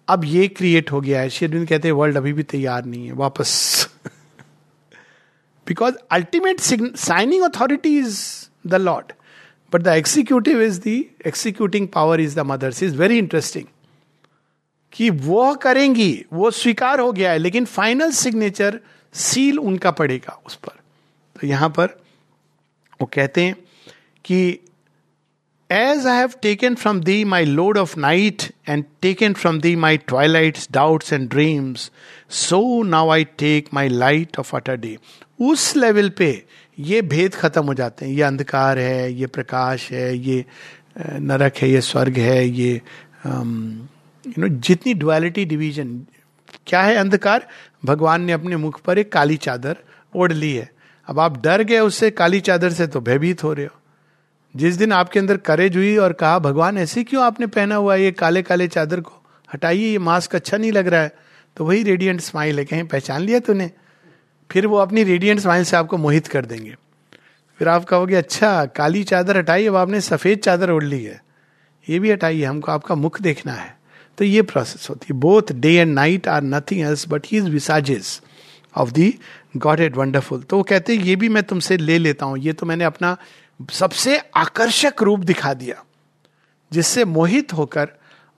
[0.08, 3.12] अब ये क्रिएट हो गया है। शेरविंद कहते हैं वर्ल्ड अभी भी तैयार नहीं है,
[3.12, 3.88] वापस
[5.66, 8.18] because ultimate signing authority is
[8.66, 9.12] the lord
[9.72, 13.66] but the executive is the executing power is the mother's is very interesting
[14.92, 18.80] कि वो करेंगी, वो स्वीकार हो गया है, लेकिन फाइनल सिग्नेचर
[19.14, 20.80] सील उनका पड़ेगा उस पर।
[21.36, 21.86] तो यहाँ पर
[23.00, 23.56] वो कहते हैं
[24.24, 24.58] कि
[25.70, 29.96] as I have taken from thee my load of night and taken from thee my
[29.96, 31.90] twilight doubts and dreams
[32.30, 34.96] so now I take my light of utter day
[35.38, 36.30] उस लेवल पे
[36.78, 40.44] ये भेद खत्म हो जाते हैं। ये अंधकार है, ये प्रकाश है, ये
[40.98, 42.72] नरक है, ये स्वर्ग है, ये
[43.24, 45.98] यू नो जितनी डुअलिटी डिवीज़न
[46.66, 47.46] क्या है अंधकार?
[47.84, 49.76] भगवान ने अपने मुख पर एक काली चादर
[50.14, 50.70] ओढ़ ली है।
[51.08, 53.80] अब आप डर गए उससे काली चादर से तो भयभीत हो रहे हो।
[54.54, 58.12] जिस दिन आपके अंदर करेज हुई और कहा, भगवान, ऐसे क्यों आपने पहना हुआ ये
[58.12, 59.22] काले काले चादर को?
[59.48, 61.12] हटाइए, ये मास्क अच्छा नहीं लग रहा है।
[61.56, 63.70] तो वही रेडियंट स्माइल है। कहीं, पहचान लिया तूने?
[64.50, 66.74] फिर वो अपनी रेडियंट स्माइल से आपको मोहित कर देंगे।
[67.60, 71.20] फिर आप कहोगे अच्छा काली चादर हटाई, अब आपने सफ़ेद चादर ओढ़ ली है।
[71.86, 73.76] ये भी हटाइए, हमको आपका मुख देखना है।
[74.18, 77.48] तो ये प्रोसेस होती है। Both day and night are nothing else but he is
[77.50, 78.20] visages
[78.74, 79.14] of the
[79.56, 82.52] god and wonderful तो वो कहते हैं, ये भी मैं तुमसे ले लेता हूँ। ये
[82.52, 83.16] तो मैंने अपना
[83.72, 85.82] सबसे आकर्षक रूप दिखा दिया,
[86.72, 87.88] जिससे मोहित होकर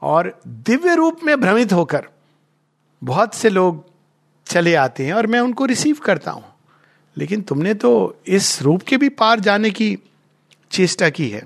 [0.03, 2.07] और दिव्य रूप में भ्रमित होकर
[3.03, 3.85] बहुत से लोग
[4.47, 6.45] चले आते हैं और मैं उनको रिसीव करता हूँ।
[7.17, 7.91] लेकिन तुमने तो
[8.27, 9.97] इस रूप के भी पार जाने की
[10.71, 11.43] चेष्टा की है।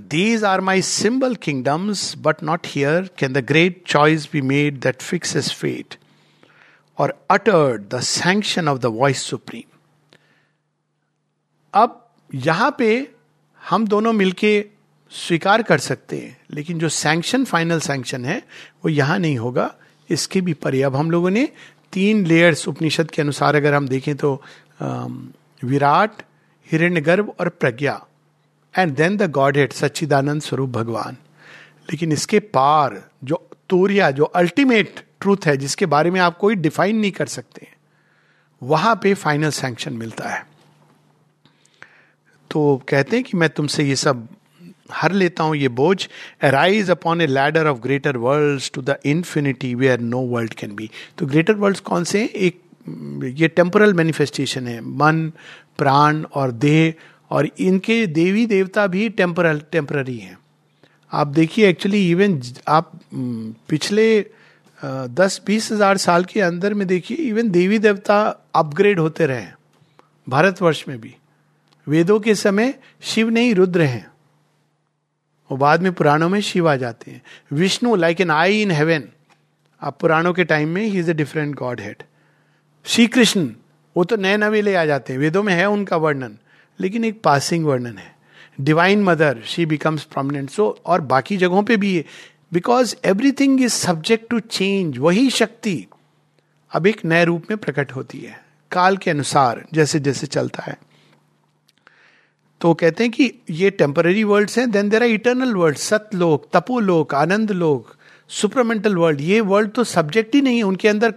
[0.00, 5.02] These are my symbol kingdoms but not here can the great choice be made that
[5.02, 5.94] fix is fate
[6.98, 9.62] और uttered the sanction of the voice supreme
[11.74, 12.02] अब
[12.34, 13.08] यहाँ पे
[13.60, 14.64] हम दोनों मिलके
[15.12, 18.38] स्वीकार कर सकते हैं, लेकिन जो सैंक्शन फाइनल सैंक्शन है,
[18.84, 19.74] वो यहाँ नहीं होगा।
[20.10, 21.48] इसके भी परे अब हम लोगों ने
[21.92, 24.42] तीन लेयर्स उपनिषद के अनुसार अगर हम देखें तो
[25.64, 26.22] विराट,
[26.68, 28.00] हिरण्यगर्भ और Prajna.
[28.74, 31.16] And then the godhead Sachchidananda स्वरूप भगवान।
[31.90, 36.96] लेकिन इसके पार जो तूर्या, जो अल्टीमेट ट्रूथ है, जिसके बारे में आप कोई डिफाइन
[36.96, 37.68] नहीं कर सकते,
[38.62, 40.46] वहाँ पे फाइनल सैंक्शन मिलता है।
[42.50, 44.26] तो कहते हैं कि मैं तुमसे ये सब
[44.92, 46.06] हर लेता हूँ ये बोझ
[46.42, 50.90] arise upon a ladder of greater world to the infinity where no world can be
[51.18, 52.60] तो ग्रेटर वर्ल्ड कौन से एक,
[53.34, 55.30] ये टेम्पोरल मैनिफेस्टेशन है, मन,
[55.78, 56.94] प्राण और देह,
[57.30, 60.38] और इनके देवी देवता भी टेम्परल टेम्पररी हैं।
[61.12, 64.04] आप देखिए एक्चुअली इवन आप पिछले
[64.80, 68.18] दस, बीस हज़ार साल के अंदर में देखिए इवन देवी देवता
[68.54, 69.46] अपग्रेड होते रहे
[70.26, 71.14] भारतवर्ष में भी।
[71.86, 74.06] वेदों के समय शिव नहीं, रुद्र हैं।
[75.50, 79.04] वो बाद में पुराणों में शिव आ जाते हैं। Vishnu like an eye in heaven
[79.82, 82.02] अब पुराणों के टाइम में ही is a different godhead
[82.86, 83.48] Shri Krishna
[83.96, 86.36] वो तो नए नवेले आ जाते हैं। वेदों में है उनका वर्णन,
[86.78, 88.14] लेकिन एक पासिंग वर्णन है।
[88.60, 92.04] Divine mother she becomes prominent so और बाकी जगहों पे भी है
[92.52, 95.86] because everything is subject to change वही शक्ति
[96.72, 98.40] अब एक नए रूप में प्रकट होती है।
[98.72, 100.76] काल के अनुसार जैसे जैसे चलता है।
[102.60, 107.14] तो कहते हैं कि ये टेम्पररी वर्ल्ड्स हैं then there are eternal world Satlok Tapolok
[107.14, 107.94] Anand lok
[108.30, 111.14] supramental world ये वर्ल्ड तो सब्जेक्ट ही नहीं है, उनके अंदर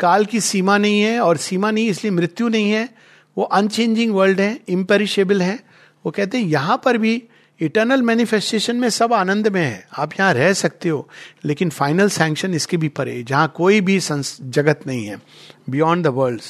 [0.00, 2.88] काल की सीमा नहीं है और सीमा नहीं, इसलिए मृत्यु नहीं है।
[3.36, 5.58] वो अनचेंजिंग वर्ल्ड है इम्पेरिशेबल है।
[6.04, 7.22] वो कहते हैं, यहाँ पर भी
[7.60, 11.08] इटर्नल मैनिफेस्टेशन में सब आनंद में है। आप यहाँ रह सकते हो,
[11.44, 15.20] लेकिन फाइनल सैंक्शन इसके भी परे जहाँ कोई भी जगत नहीं है
[15.70, 16.42] beyond the world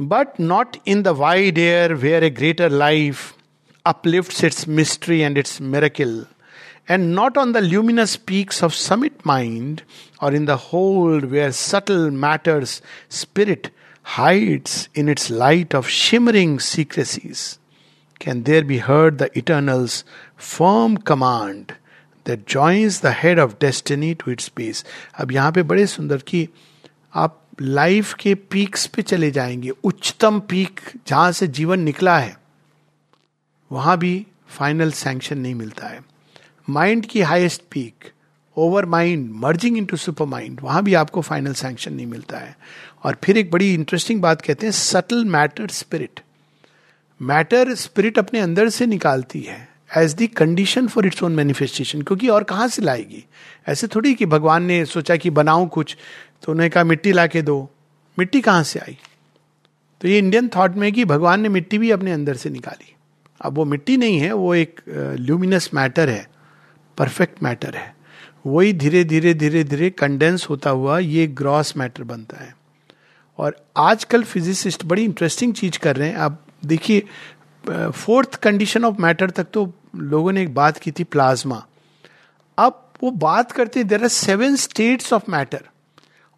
[0.00, 3.32] But not in the wide air where a greater life
[3.86, 6.26] uplifts its mystery and its miracle,
[6.88, 9.82] and not on the luminous peaks of summit mind
[10.20, 13.70] or in the hold where subtle matter's spirit
[14.16, 17.58] hides in its light of shimmering secrecies.
[18.20, 20.04] Can there be heard the Eternal's
[20.36, 21.74] firm command
[22.24, 24.84] that joins the head of destiny to its base?
[25.18, 26.48] अब यहां पे बड़े सुंदर की
[27.14, 32.37] आप life के peaks पे चले जाएँगे। उच्चतम पीक जहाँ से जीवन निकला है,
[33.71, 36.01] वहाँ भी फाइनल सैंक्शन नहीं मिलता है।
[36.69, 38.11] माइंड की highest peak
[38.85, 42.55] overmind merging into supermind वहाँ भी आपको फाइनल सैंक्शन नहीं मिलता है।
[43.03, 46.19] और फिर एक बड़ी इंटरेस्टिंग बात कहते हैं subtle matter spirit
[47.21, 49.67] matter spirit अपने अंदर से निकालती है
[49.97, 53.23] as the condition for its own manifestation क्योंकि और कहाँ से लाएगी?
[53.67, 55.97] ऐसे थोड़ी कि भगवान ने सोचा कि बनाऊँ कुछ
[56.43, 57.69] तो उन्हें कहा, मिट्टी ला के दो।
[58.17, 58.97] मिट्टी कहाँ से आई?
[60.01, 62.93] तो ये इंडियन थॉट में कि भगवान ने मिट्टी भी अपने अंदर से निकाली।
[63.41, 66.27] अब वो मिट्टी नहीं है, वो एक ल्यूमिनस मैटर है
[66.97, 67.93] परफेक्ट मैटर है।
[68.45, 72.53] वही धीरे धीरे धीरे धीरे कंडेंस होता हुआ ये ग्रॉस मैटर बनता है।
[73.37, 77.03] और आजकल फिजिसिस्ट बड़ी इंटरेस्टिंग चीज़ कर रहे हैं। आप देखिए
[77.65, 81.65] फोर्थ कंडीशन ऑफ़ मैटर तक तो लोगों ने एक बात की थी प्लाज्मा
[82.57, 85.63] अब वो बात करते there are seven states of matter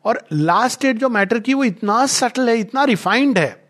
[0.06, 3.70] और लास्ट स्टेट जो मैटर की, वो इतना सटल है, इतना रिफाइंड है।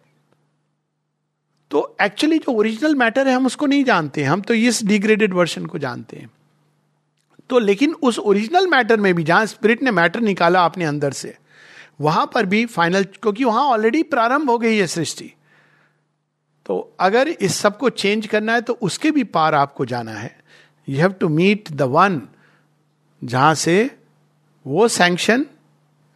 [1.71, 5.65] तो एक्चुअली जो ओरिजिनल मैटर है, हम उसको नहीं जानते। हम तो इस डिग्रेडेड वर्जन
[5.65, 6.29] को जानते हैं।
[7.49, 11.37] तो लेकिन उस ओरिजिनल मैटर में भी, जहाँ स्पिरिट ने मैटर निकाला अपने अंदर से,
[12.01, 15.33] वहाँ पर भी फाइनल क्योंकि वहाँ ऑलरेडी प्रारंभ हो गई है सृष्टि।
[16.65, 20.39] तो अगर इस सबको चेंज करना है तो उसके भी पार आपको जाना है।
[20.89, 22.21] You have to meet the one
[23.23, 23.97] जहाँ से
[24.67, 25.45] वो सैंक्शन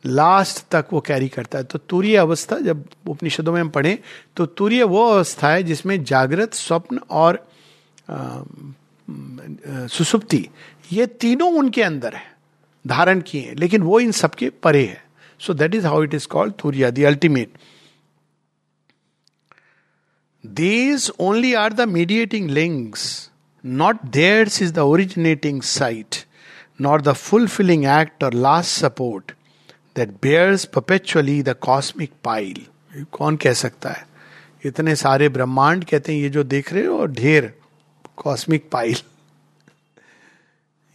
[0.06, 3.98] लास्ट तक वो कैरी करता है। तो तूर्य अवस्था, जब उपनिषदों में हम पढ़ें
[4.38, 7.46] तो तूर्य वो अवस्था है जिसमें जागृत, स्वप्न और
[9.92, 10.48] सुसुप्ति,
[10.94, 12.24] ये तीनों उनके अंदर है,
[12.86, 15.04] धारण किए हैं, लेकिन वो इन सबके परे है।
[15.40, 17.58] So that is how it is called Turiya the ultimate
[20.44, 23.08] these only are the mediating links
[23.64, 26.16] not theirs is the originating sight
[26.82, 29.32] not the fulfilling act और last support
[29.96, 32.66] that bears perpetually the cosmic pile
[33.12, 34.08] कौन कह सकता है?
[34.66, 37.54] इतने सारे ब्रह्मांड कहते हैं, ये जो देख रहे हो ढेर
[38.18, 38.96] कॉस्मिक पाइल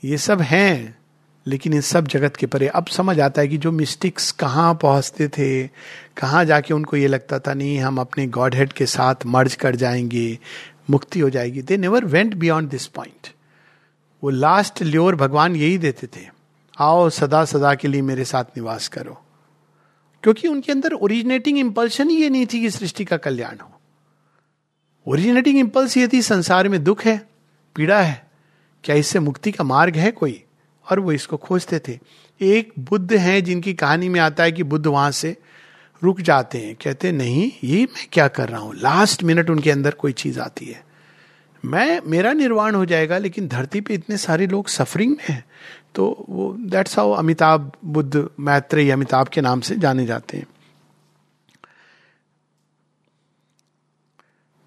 [0.04, 0.98] ये सब हैं,
[1.46, 5.28] लेकिन इन सब जगत के परे। अब समझ आता है कि जो मिस्टिक्स कहाँ पहुँचते
[5.28, 5.66] थे,
[6.16, 9.76] कहाँ जाके उनको ये लगता था, नहीं, हम अपने गॉड हेड के साथ मर्ज कर
[9.76, 10.38] जाएँगे,
[10.90, 11.62] मुक्ति हो जाएगी.
[11.62, 13.28] They never went beyond this point
[14.22, 16.39] वो लास्ट ल्योर भगवान यही देते थे।
[16.80, 19.22] आओ सदा सदा के लिए मेरे साथ निवास करो।
[20.22, 23.80] क्योंकि उनके अंदर ओरिजिनेटिंग इंपल्शन ही ये नहीं थी कि सृष्टि का कल्याण हो।
[25.06, 27.28] ओरिजिनेटिंग इंपल्स ये थी, संसार में दुख है,
[27.76, 28.30] पीड़ा है।
[28.84, 30.44] क्या इससे मुक्ति का मार्ग है कोई?
[30.90, 31.98] और वो इसको खोजते थे।
[32.40, 35.36] एक बुद्ध हैं जिनकी कहानी में आता है कि बुद्ध वहाँ से
[36.02, 38.74] रुक जाते हैं। कहते, नहीं, ये मैं क्या कर रहा हूँ?
[38.74, 40.89] लास्ट मिनट उनके अंदर कोई चीज़ आती है।
[41.64, 45.44] मैं, मेरा निर्वाण हो जाएगा, लेकिन धरती पे इतने सारे लोग सफरिंग में हैं
[45.94, 50.46] तो वो दैट्स हाउ अमिताभ बुद्ध मैत्रेय अमिताभ के नाम से जाने जाते हैं।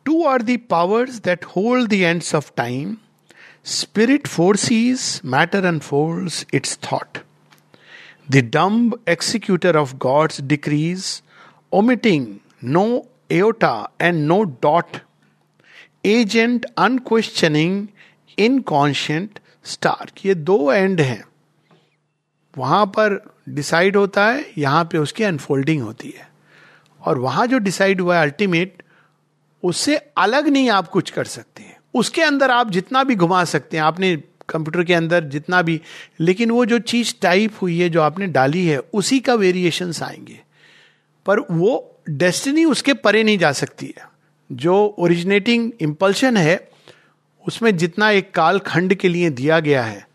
[0.06, 2.96] Two are the powers that hold the ends of time
[3.66, 7.18] spirit forces matter and fold its thought
[8.32, 11.22] the dumb executor of god's decrees
[11.72, 12.28] omitting
[12.64, 12.86] no
[13.32, 14.98] iota and no dot
[16.06, 17.88] agent unquestioning
[18.40, 21.26] inconscient stark ये दो and हैं।
[22.58, 26.30] वहाँ पर decide होता है, यहाँ पे उसकी अनफोल्डिंग होती है।
[27.02, 28.84] और वहाँ जो डिसाइड हुआ है अल्टीमेट
[29.64, 33.78] उससे अलग नहीं आप कुछ कर सकते हैं। उसके अंदर आप जितना भी घुमा सकते
[33.78, 34.16] हैं, आपने
[34.50, 35.82] कंप्यूटर के अंदर जितना भी,
[36.20, 40.40] लेकिन वो जो चीज़ टाइप हुई है, जो आपने डाली है, उसी का वेरिएशन आएँगे।
[41.26, 44.13] पर वो डेस्टिनी उसके परे नहीं जा सकती है।
[44.56, 46.56] जो ओरिजिनेटिंग इम्पल्शन है,
[47.46, 50.06] उसमें जितना एक काल खंड के लिए दिया गया है,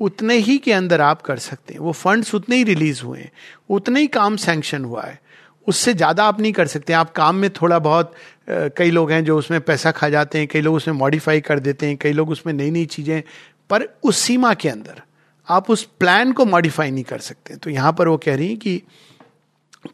[0.00, 3.30] उतने ही के अंदर आप कर सकते हैं। वो फंड्स उतने ही रिलीज़ हुए हैं,
[3.70, 5.20] उतने ही काम सैंक्शन हुआ है।
[5.66, 8.14] उससे ज़्यादा आप नहीं कर सकते। आप काम में थोड़ा बहुत
[8.50, 11.86] कई लोग हैं जो उसमें पैसा खा जाते हैं, कई लोग उसमें मॉडिफाई कर देते
[11.86, 13.22] हैं, कई लोग उसमें नई नई चीज़ें
[13.70, 15.02] पर उस सीमा के अंदर
[15.48, 18.56] आप उस प्लान को मॉडिफाई नहीं कर सकते। तो यहाँ पर वो कह रही हैं
[18.56, 18.82] कि,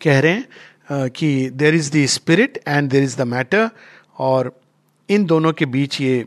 [0.02, 0.48] कह रहे हैं
[0.92, 3.70] कि there is the spirit and there is the matter
[4.18, 4.60] और
[5.08, 6.24] इन दोनों के बीच ये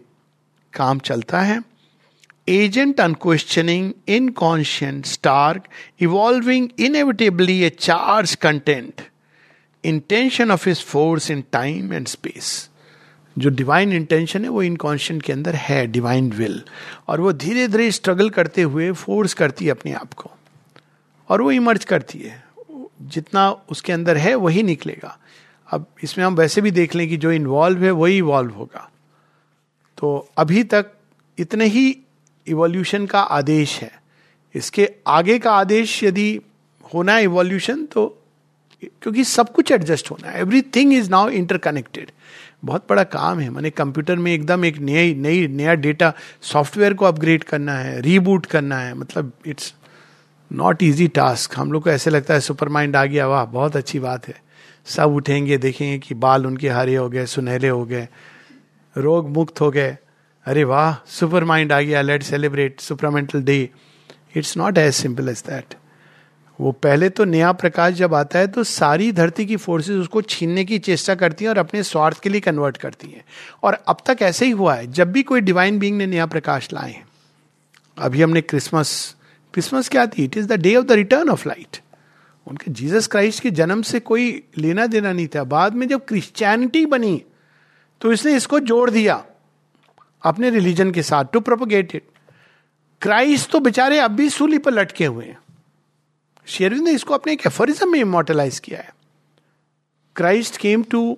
[0.73, 1.61] काम चलता है।
[2.49, 5.63] Agent unquestioning inconscient stark
[5.99, 9.01] evolving inevitably a charge content
[9.83, 12.69] intention of his force in time and space
[13.37, 16.61] जो डिवाइन इंटेंशन है, वो इनकॉन्शियंट के अंदर है डिवाइन विल
[17.07, 20.31] और वो धीरे धीरे स्ट्रगल करते हुए फोर्स करती है अपने आप को।
[21.29, 22.50] और वो इमर्ज करती है।
[23.11, 25.17] जितना उसके अंदर है, वही निकलेगा।
[25.71, 28.89] अब इसमें हम वैसे भी देख लें कि जो इन्वॉल्व है, वही इवॉल्व होगा।
[29.97, 30.91] तो अभी तक
[31.37, 31.97] इतने ही
[32.47, 33.91] इवोल्यूशन का आदेश है।
[34.55, 36.39] इसके आगे का आदेश यदि
[36.93, 38.17] होना है इवोल्यूशन तो
[38.83, 42.11] क्योंकि सब कुछ एडजस्ट होना है। Everything is now interconnected
[42.65, 47.05] बहुत बड़ा काम है। मैंने कंप्यूटर में एकदम एक नई नई, नया डेटा सॉफ्टवेयर को
[47.05, 49.73] अपग्रेड करना है रीबूट करना है। मतलब इट्स
[50.51, 53.75] नॉट इजी टास्क हम लोग को ऐसे लगता है सुपर माइंड आ गया, वाह, बहुत
[53.75, 54.41] अच्छी बात है।
[54.85, 58.07] सब उठेंगे, देखेंगे कि बाल उनके हरे हो गए, सुनहरे हो गए,
[58.95, 59.97] रोग मुक्त हो गए।
[60.45, 63.69] अरे वाह सुपर माइंड आ गया let celebrate supramental day
[64.37, 65.75] it's not as simple as that
[66.59, 70.65] वो पहले तो नया प्रकाश जब आता है तो सारी धरती की फोर्सेस उसको छीनने
[70.65, 73.23] की चेष्टा करती हैं और अपने स्वार्थ के लिए कन्वर्ट करती हैं।
[73.63, 76.69] और अब तक ऐसे ही हुआ है, जब भी कोई डिवाइन बींग ने नया प्रकाश
[76.73, 77.05] लाए हैं।
[77.97, 79.15] अभी हमने क्रिसमस
[79.53, 80.23] क्रिसमस क्या थी?
[80.23, 81.81] It is the day of the return of light
[82.47, 86.85] उनके जीसस क्राइस्ट के जन्म से कोई लेना देना नहीं था। बाद में जब क्रिश्चियनिटी
[86.85, 87.21] बनी
[88.01, 89.23] तो इसने इसको जोड़ दिया
[90.23, 92.03] अपने रिलीजन के साथ टू प्रोपोगेट इट
[93.01, 95.37] क्राइस्ट तो बेचारे अब भी सूली पर लटके हुए हैं।
[96.47, 98.93] शेरविंद ने इसको अपने एक एफोरिज्म में इमोटलाइज किया है।
[100.15, 101.17] Christ came to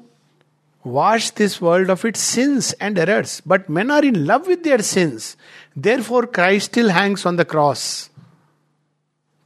[0.86, 4.82] wash this world of it sins and errors but men are in love with their
[4.82, 5.36] sins
[6.02, 8.10] therefore Christ still hangs on the cross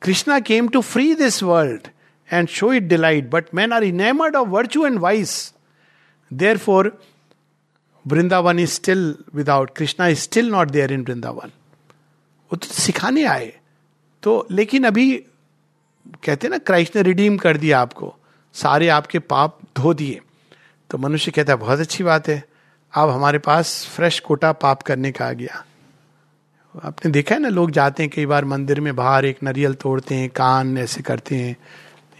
[0.05, 1.87] came to free this world
[2.33, 5.53] and show it delight but man are enamoured of virtue and vice
[6.57, 7.01] therefore
[8.07, 11.51] Vrindavan is still without Krishna is still not there in Vrindavan
[12.51, 13.53] वो तो सिखाने आए।
[14.23, 15.23] तो लेकिन अभी
[16.25, 18.15] कहते ना Christ ने रिडीम कर दिया आपको।
[18.53, 20.21] सारे आपके पाप धो दिए।
[20.89, 22.43] तो मनुष्य कहता है, बहुत अच्छी बात है।
[22.93, 25.65] अब हमारे पास फ्रेश कोटा पाप करने का आ गया।
[26.83, 30.15] आपने देखा है ना, लोग जाते हैं, कई बार मंदिर में बाहर एक नरियल तोड़ते
[30.15, 31.57] हैं, कान ऐसे करते हैं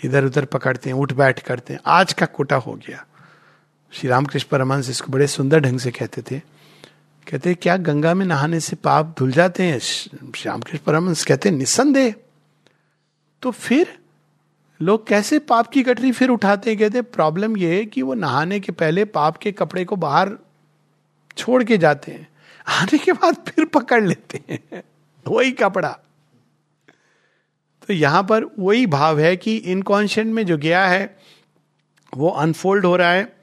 [0.06, 3.06] इधर उधर पकड़ते हैं उठ बैठ करते हैं। आज का कोटा हो गया।
[3.92, 6.40] श्री रामकृष्ण परमहंस इसको बड़े सुंदर ढंग से कहते थे।
[7.32, 9.80] कहते, क्या गंगा में नहाने से पाप धुल जाते हैं?
[9.80, 12.14] श्री रामकृष्ण परमहंस कहते, निस्संदेह।
[13.42, 13.98] तो फिर
[14.82, 16.80] लोग कैसे पाप की कटरी फिर उठाते हैं?
[16.80, 20.32] कहते, प्रॉब्लम यह है कि वो नहाने के पहले पाप के कपड़े को बाहर
[21.38, 22.28] छोड़ के जाते हैं।
[22.68, 24.84] आने के बाद फिर पकड़ लेते हैं।
[25.26, 25.90] वही कपड़ा।
[27.88, 31.18] तो यहाँ पर वही भाव है कि इनकॉन्शियंट में जो गया है,
[32.14, 33.36] वो अनफोल्ड हो रहा है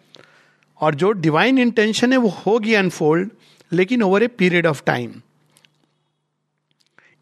[0.80, 3.30] और जो डिवाइन इंटेंशन है वो होगी अनफोल्ड,
[3.72, 5.20] लेकिन over a period of time.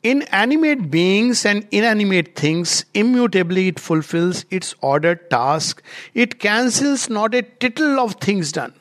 [0.05, 5.83] In animate beings and in animate things, immutably it fulfils its order task,
[6.17, 8.73] it cancels not a tittle of things done.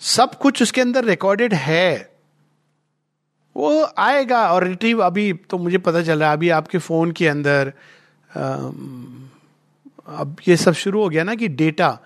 [0.00, 2.14] सब कुछ उसके अंदर रिकॉर्डेड है।
[3.56, 7.28] वो आएगा और रिट्रीव अभी तो मुझे पता चल रहा है, अभी आपके फ़ोन के
[7.28, 7.72] अंदर
[10.08, 11.98] अब ये सब शुरू हो गया ना कि डेटा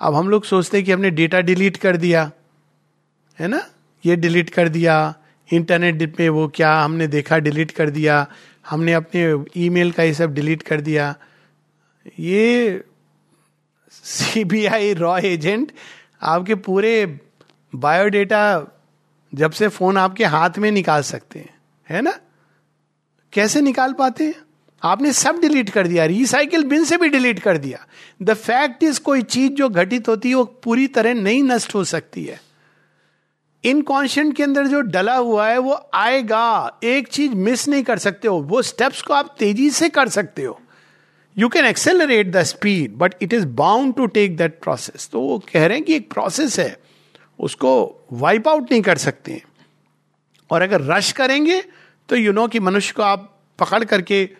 [0.00, 2.30] अब हम लोग सोचते हैं कि हमने डेटा डिलीट कर दिया,
[3.38, 3.60] है ना?
[4.04, 5.14] ये डिलीट कर दिया
[5.48, 8.26] इंटरनेट पे वो क्या हमने देखा डिलीट कर दिया,
[8.66, 11.14] हमने अपने ईमेल का ये सब डिलीट कर दिया।
[12.20, 12.82] ये
[13.92, 15.72] सीबीआई रॉ एजेंट
[16.22, 16.94] आपके पूरे
[17.74, 18.64] बायोडेटा
[19.34, 21.54] जब से फ़ोन आपके हाथ में निकाल सकते हैं,
[21.90, 22.18] है ना?
[23.32, 24.34] कैसे निकाल पाते हैं?
[24.82, 27.86] आपने सब डिलीट कर दिया, रिसाइकिल बिन से भी डिलीट कर दिया।
[28.22, 31.84] द फैक्ट इज़ कोई चीज़ जो घटित होती है, वो पूरी तरह नहीं नष्ट हो
[31.84, 32.40] सकती है।
[33.64, 38.28] इनकॉन्शियंट के अंदर जो डला हुआ है, वो आएगा। एक चीज़ मिस नहीं कर सकते
[38.28, 40.60] हो, वो स्टेप्स को आप तेज़ी से कर सकते हो।
[41.38, 45.38] You can accelerate the speed but it is bound to take that process तो वो
[45.52, 46.76] कह रहे हैं कि एक प्रोसेस है।
[47.40, 49.42] उसको वाइप आउट नहीं कर सकते।
[50.50, 51.62] और अगर रश करेंगे
[52.08, 54.30] तो यू नो कि मनुष्य को आप पकड़ करके,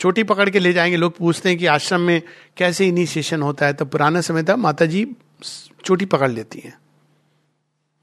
[0.00, 2.22] चोटी पकड़ के ले जाएँगे। लोग पूछते हैं कि आश्रम में
[2.56, 5.06] कैसे इनिशिएशन होता है तो पुराना समय था माता जी
[5.84, 6.74] चोटी पकड़ लेती हैं।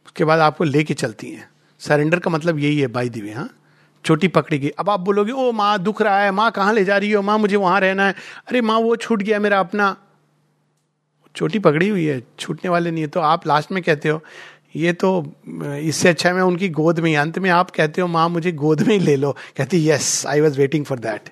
[0.05, 3.49] उसके बाद आपको लेके चलती हैं। सरेंडर का मतलब यही है बाई दिवे हाँ।
[4.05, 7.11] चोटी गई अब आप बोलोगे, ओ माँ, दुख रहा है। माँ, कहाँ ले जा रही
[7.11, 7.21] हो?
[7.21, 8.15] माँ, मुझे वहाँ रहना है।
[8.47, 9.95] अरे माँ, वो छूट गया मेरा अपना।
[11.35, 14.23] चोटी पकड़ी हुई है, छूटने वाले नहीं है। तो आप लास्ट में कहते हो,
[14.75, 15.33] ये तो
[15.83, 18.51] इससे अच्छा है मैं उनकी गोद में ही, अंत में आप कहते हो, माँ, मुझे
[18.51, 21.29] गोद में ही ले लो। कहती yes I was waiting for that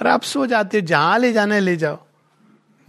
[0.00, 1.98] अरे आप सो जाते हो, जहाँ ले जाना है, ले जाओ।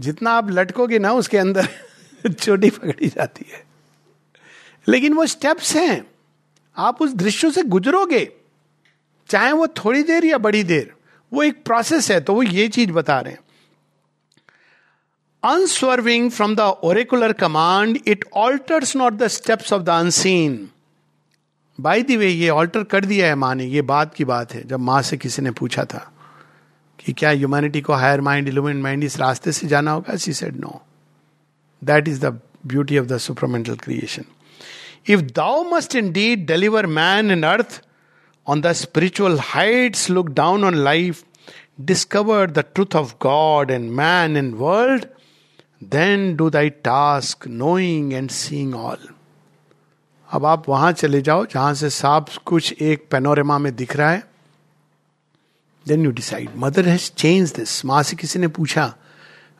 [0.01, 1.68] जितना आप लटकोगे ना, उसके अंदर
[2.32, 3.66] चोटी पकड़ी जाती है।
[4.88, 6.06] लेकिन वो स्टेप्स हैं।
[6.78, 8.32] आप उस दृश्यों से गुजरोगे।
[9.30, 10.93] चाहे वो थोड़ी देर या बड़ी देर,
[11.34, 13.39] वो एक प्रोसेस है तो वो ये चीज़ बता रहे हैं।
[15.46, 20.70] Unswerving from the oracular command it alters not the steps of the unseen
[21.82, 24.68] by the way ये ऑल्टर कर दिया है माँ ने ये बात की बात है
[24.68, 26.12] जब माँ से किसी ने पूछा था
[27.00, 30.16] कि क्या ह्यूमैनिटी को हायर माइंड इलुमेंट माइंड इस रास्ते से जाना होगा?
[30.16, 30.82] She said no
[31.84, 34.26] that is the beauty of the supramental creation
[35.08, 37.82] If thou must indeed deliver man and earth,
[38.48, 41.24] on the spiritual heights look down on life,
[41.84, 45.06] discover the truth of God and man and world,
[45.90, 48.98] then do thy task, knowing and seeing all.
[50.30, 54.24] अब आप वहाँ चले जाओ, जहाँ से सब कुछ एक पेनोरेमा में दिख रहा है।
[55.88, 58.94] Then you decide mother has change this माँ से किसी ने पूछा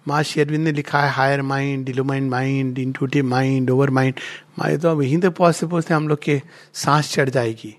[0.08, 4.20] माँ शेरविंद ने लिखा है higher mind illumined mind intuitive mind over mind
[4.60, 6.42] माँ तो अब वहीं तो पहुँचते पहुँचते हम लोग के
[6.74, 7.76] सांस चढ़ जाएगी।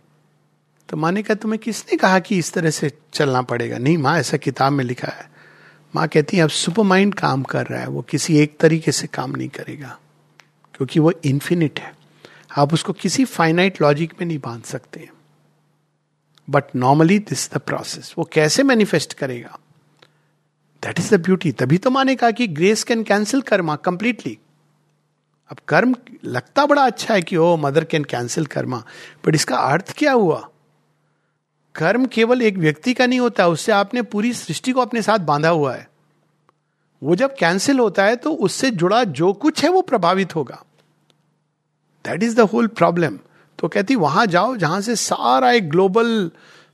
[0.89, 3.79] तो माँ ने कहा तुम्हें किसने कहा कि इस तरह से चलना पड़ेगा?
[3.79, 5.36] नहीं, माँ, ऐसा किताब में लिखा है।
[5.95, 9.07] माँ कहती है, अब सुपर माइंड काम कर रहा है, वो किसी एक तरीके से
[9.07, 9.99] काम नहीं करेगा,
[10.75, 11.95] क्योंकि वो इन्फिनिट है।
[12.57, 15.09] आप उसको किसी फाइनाइट लॉजिक में नहीं बाँध सकते
[16.49, 19.59] but normally this the process वो कैसे मैनिफेस्ट करेगा?
[20.83, 24.39] दैट इज़ द ब्यूटी तभी तो माने कहा कि grace can cancel karma completely
[25.51, 28.83] अब कर्म लगता बड़ा अच्छा है कि O mother can cancel karma
[29.27, 30.49] but इसका अर्थ क्या हुआ?
[31.77, 35.49] कर्म केवल एक व्यक्ति का नहीं होता, उससे आपने पूरी सृष्टि को अपने साथ बांधा
[35.49, 35.89] हुआ है।
[37.03, 40.63] वो जब कैंसिल होता है तो उससे जुड़ा जो कुछ है, वो प्रभावित होगा।
[42.05, 43.19] That is the whole problem
[43.59, 46.31] तो कहती, वहाँ जाओ, जहाँ से सारा एक ग्लोबल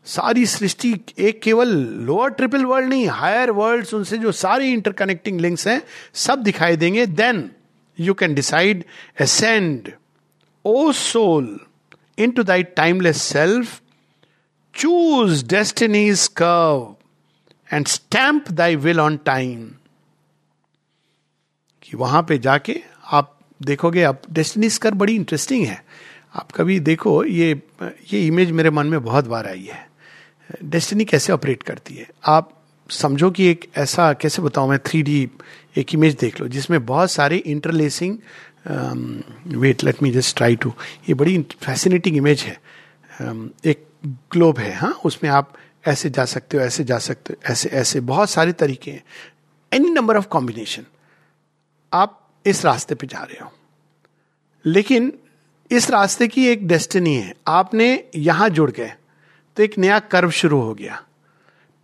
[0.07, 1.68] सारी सृष्टि, एक केवल
[2.07, 5.82] लोअर ट्रिपल वर्ल्ड नहीं हायर वर्ल्ड उनसे जो सारी इंटरकनेक्टिंग लिंक्स हैं,
[6.14, 7.50] सब दिखाई देंगे। Then
[7.98, 8.84] you can decide
[9.20, 9.92] ascend
[10.64, 11.59] O soul
[12.30, 13.80] into thy timeless self
[14.75, 16.95] choose destiny's curve
[17.70, 19.70] and stamp thy will on time
[21.83, 22.81] कि वहाँ पे जाके
[23.12, 25.85] आप देखोगे अब डेस्टिनीज कर्व बड़ी इंटरेस्टिंग है।
[26.35, 27.62] आप कभी देखो, ये
[28.12, 29.87] ये इमेज मेरे मन में बहुत बार आई है।
[30.64, 32.09] डेस्टिनी कैसे ऑपरेट करती है?
[32.27, 32.53] आप
[32.91, 35.29] समझो कि एक ऐसा, कैसे बताऊँ मैं थ्री डी
[35.77, 38.18] एक इमेज देख लो, जिसमें बहुत सारे interlacing
[39.57, 40.73] wait let me just try to
[41.09, 42.61] ये बड़ी फैसिनेटिंग इमेज है।
[43.64, 43.86] एक
[44.32, 44.92] ग्लोब है हाँ?
[45.04, 45.54] उसमें आप
[45.86, 49.04] ऐसे जा सकते हो, ऐसे जा सकते हो, ऐसे ऐसे। बहुत सारे तरीके हैं।
[49.72, 50.84] एनी नंबर ऑफ़ कॉम्बिनेशन
[51.92, 53.52] आप इस रास्ते पे जा रहे हो।
[54.66, 55.18] लेकिन
[55.70, 58.94] इस रास्ते की एक डेस्टिनी है। आपने यहाँ जुड़ गए
[59.56, 61.02] तो एक नया कर्व शुरू हो गया।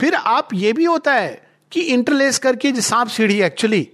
[0.01, 3.89] फिर आप ये भी होता है कि इंटरलेस करके जो सांप सीढ़ी एक्चुअली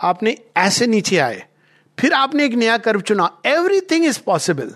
[0.00, 1.46] आपने ऐसे नीचे आए।
[1.98, 4.74] फिर आपने एक नया कर्व चुना। Everything is possible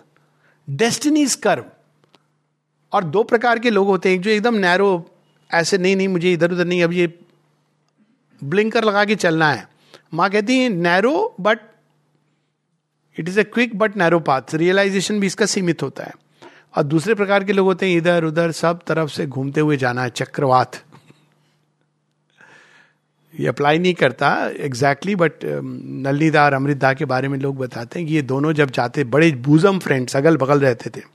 [0.71, 1.65] destiny's curve
[2.95, 5.11] और दो प्रकार के लोग होते हैं जो एकदम नैरो
[5.51, 7.13] ऐसे, नहीं नहीं, मुझे इधर उधर नहीं, अब ये
[8.43, 9.69] ब्लिंकर लगा के चलना है।
[10.15, 11.59] माँ कहती है narrow but
[13.17, 16.13] it is a quick but narrow path realisation भी इसका सीमित होता है।
[16.77, 20.03] और दूसरे प्रकार के लोग होते हैं, इधर, उधर, सब तरफ़ से घूमते हुए जाना
[20.03, 20.83] है, चक्रवात.
[23.35, 24.29] ये अप्लाई नहीं करता
[24.61, 28.71] एग्जैक्टली बट नलनीदा और अमृतदा के बारे में लोग बताते हैं कि ये दोनों जब
[28.71, 31.14] जाते, बड़े बूजम फ्रेंड्स अगल बगल रहते थे।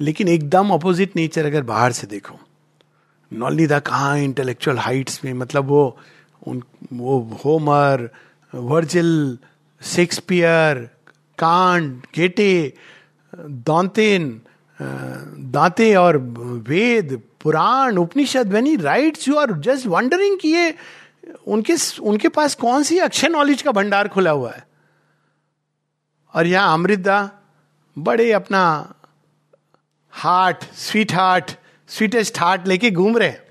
[0.00, 2.38] लेकिन एकदम अपोजिट नेचर अगर बाहर से देखो
[3.32, 5.98] नौलिदा कहाँ इंटेलेक्चुअल हाइट्स में मतलब वो,
[6.46, 8.10] उन, वो होमर
[8.54, 9.38] वर्जिल
[9.82, 10.90] शेक्सपियर
[11.38, 12.74] कांड गेटे
[13.34, 14.42] दांतेन
[15.38, 16.16] दांते और
[16.68, 20.74] Veda Purana Upanishad when he writes you are just wondering कि ये,
[21.46, 24.66] उनके उनके पास कौन सी अक्षय नॉलेज का भंडार खुला हुआ है?
[26.34, 27.30] और यहाँ अमृता
[27.98, 28.92] बड़े अपना
[30.12, 31.50] heart, sweet heart,
[31.90, 33.42] sweetest heart लेके घूम रहे हैं।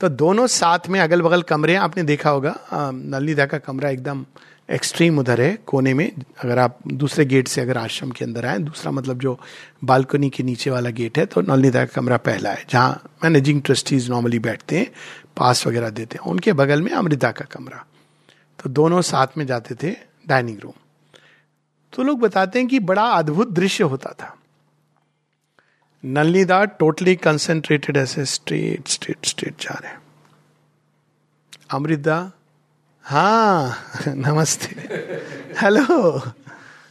[0.00, 4.24] तो दोनों साथ में अगल बगल कमरे आपने देखा होगा नलनीदा का कमरा एकदम
[4.68, 8.58] एक्सट्रीम उधर है, कोने में। अगर आप दूसरे गेट से अगर आश्रम के अंदर आए,
[8.58, 9.38] दूसरा मतलब जो
[9.84, 14.10] बालकनी के नीचे वाला गेट है तो नलनीदा का कमरा पहला है, जहाँ मैनेजिंग ट्रस्टीज
[14.10, 14.90] नॉर्मली बैठते हैं
[15.36, 17.84] पास वगैरह देते हैं। उनके बगल में अमृता का कमरा।
[18.58, 19.96] तो दोनों साथ में जाते थे
[20.28, 20.72] डाइनिंग रूम
[21.92, 24.36] तो लोग बताते हैं कि बड़ा अद्भुत दृश्य होता था।
[26.04, 29.92] नलनीदा टोटली कंसेंट्रेटेड ऐसे स्ट्रेट स्ट्रेट स्ट्रेट जा रहे
[31.70, 32.16] अमृता
[33.04, 33.76] हाँ
[34.08, 34.74] नमस्ते।
[35.60, 36.18] Hello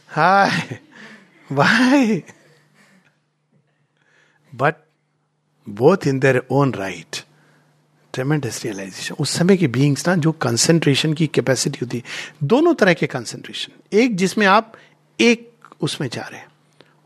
[0.08, 0.78] hi
[1.50, 2.22] bye
[4.52, 4.74] but
[5.66, 7.16] both in their own right
[8.14, 12.94] tremendous realisation उस समय के बींग्स ना, जो कंसेंट्रेशन की कैपेसिटी होती है दोनों तरह
[12.94, 14.72] के कंसेंट्रेशन एक जिसमें आप,
[15.20, 16.48] एक उसमें जा रहे हैं।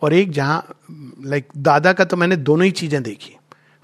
[0.03, 3.35] और एक जहाँ लाइक like, दादा का तो मैंने दोनों ही चीज़ें देखी।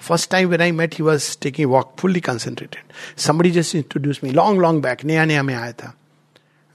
[0.01, 4.31] First time when I met he was taking walk fully concentrated somebody just introduce me
[4.31, 5.95] long long back नया नया में आया था।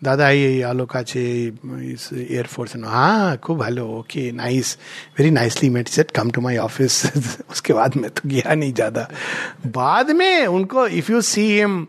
[0.01, 1.21] दादा आई आलोकाचे
[1.83, 4.77] इस एयरफोर्स हाँ खूब hello okay nice
[5.19, 7.05] very nicely met said come to my office
[7.51, 9.07] उसके बाद में तो गया नहीं ज़्यादा।
[9.67, 11.85] बाद में उनको if you see him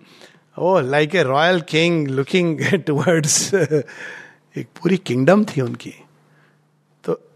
[0.59, 5.94] oh like a royal king looking towards एक पूरी किंगडम थी उनकी।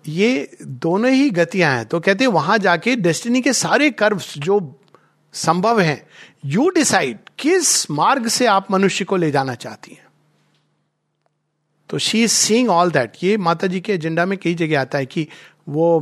[0.04, 4.60] ये दोनों ही गतियाँ हैं। तो कहते हैं, वहाँ जाके डेस्टिनी के सारे कर्व जो
[5.34, 6.00] संभव हैं
[6.46, 10.02] यू डिसाइड किस मार्ग से आप मनुष्य को ले जाना चाहती हैं।
[11.90, 14.98] तो she is seeing all that ये माता जी के एजेंडा में कई जगह आता
[14.98, 15.26] है कि
[15.68, 16.00] वो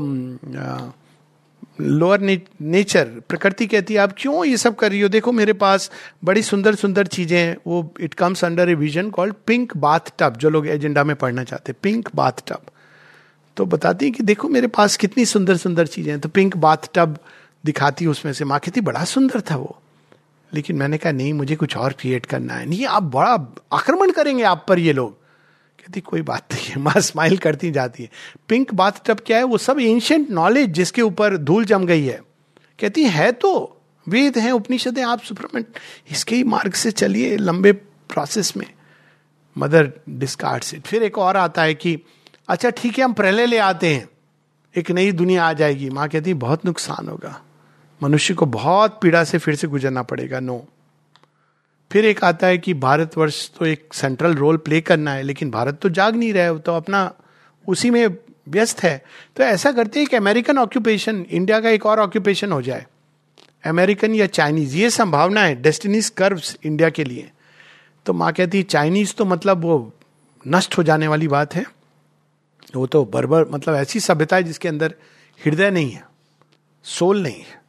[1.80, 5.08] लोअर नेचर प्रकृति कहती है, आप क्यों ये सब कर रही हो?
[5.08, 5.90] देखो मेरे पास
[6.24, 9.76] बड़ी सुंदर सुंदर चीज़ें हैं। वो it comes under a vision called pink
[10.18, 12.70] bathtub जो लोग एजेंडा में पढ़ना चाहते हैं पिंक बाथ टब
[13.56, 16.76] तो बताती है कि देखो मेरे पास कितनी सुंदर सुंदर चीज़ें हैं। तो पिंक बाथ
[16.94, 17.18] टब
[17.64, 19.78] दिखाती उसमें से। माँ कहती बड़ा सुंदर था वो।
[20.54, 24.42] लेकिन मैंने कहा, नहीं, मुझे कुछ और क्रिएट करना है। नहीं, आप बड़ा आक्रमण करेंगे
[24.42, 25.12] आप पर ये लोग।
[25.78, 28.10] कहती, कोई बात नहीं है। माँ स्माइल करती जाती है।
[28.48, 29.44] पिंक बाथ टब क्या है?
[29.44, 32.22] वो सब एंशियंट नॉलेज जिसके ऊपर धूल जम गई है।
[32.80, 35.64] कहती, है तो वेद है, उपनिषद है आप सुप्रमण
[36.10, 38.66] इसके ही मार्ग से चलिए लंबे प्रोसेस में।
[39.58, 41.98] मदर डिस्कार्ड इट फिर एक और आता है कि
[42.48, 44.08] अच्छा ठीक है, हम प्रलय ले आते हैं।
[44.76, 47.42] एक नई दुनिया आ जाएगी। माँ कहती बहुत नुकसान होगा।
[48.02, 50.68] मनुष्य को बहुत पीड़ा से फिर से गुजरना पड़ेगा। नो
[51.92, 55.78] फिर एक आता है कि भारतवर्ष तो एक सेंट्रल रोल प्ले करना है, लेकिन भारत
[55.82, 57.12] तो जाग नहीं रहा रहे तो अपना
[57.68, 58.16] उसी में
[58.48, 59.04] व्यस्त है।
[59.36, 62.86] तो ऐसा करते हैं कि अमेरिकन ऑक्यूपेशन इंडिया का एक और ऑक्यूपेशन हो जाए।
[63.64, 67.30] अमेरिकन या चाइनीज़ ये संभावना है डेस्टिनीज कर्व्स इंडिया के लिए।
[68.06, 69.92] तो माँ कहती है चाइनीज़ तो मतलब वो
[70.48, 71.64] नष्ट हो जाने वाली बात है।
[72.74, 74.94] वो तो बर्बर मतलब ऐसी सभ्यता है जिसके अंदर
[75.40, 76.04] हृदय नहीं है,
[76.84, 77.60] सोल नहीं है।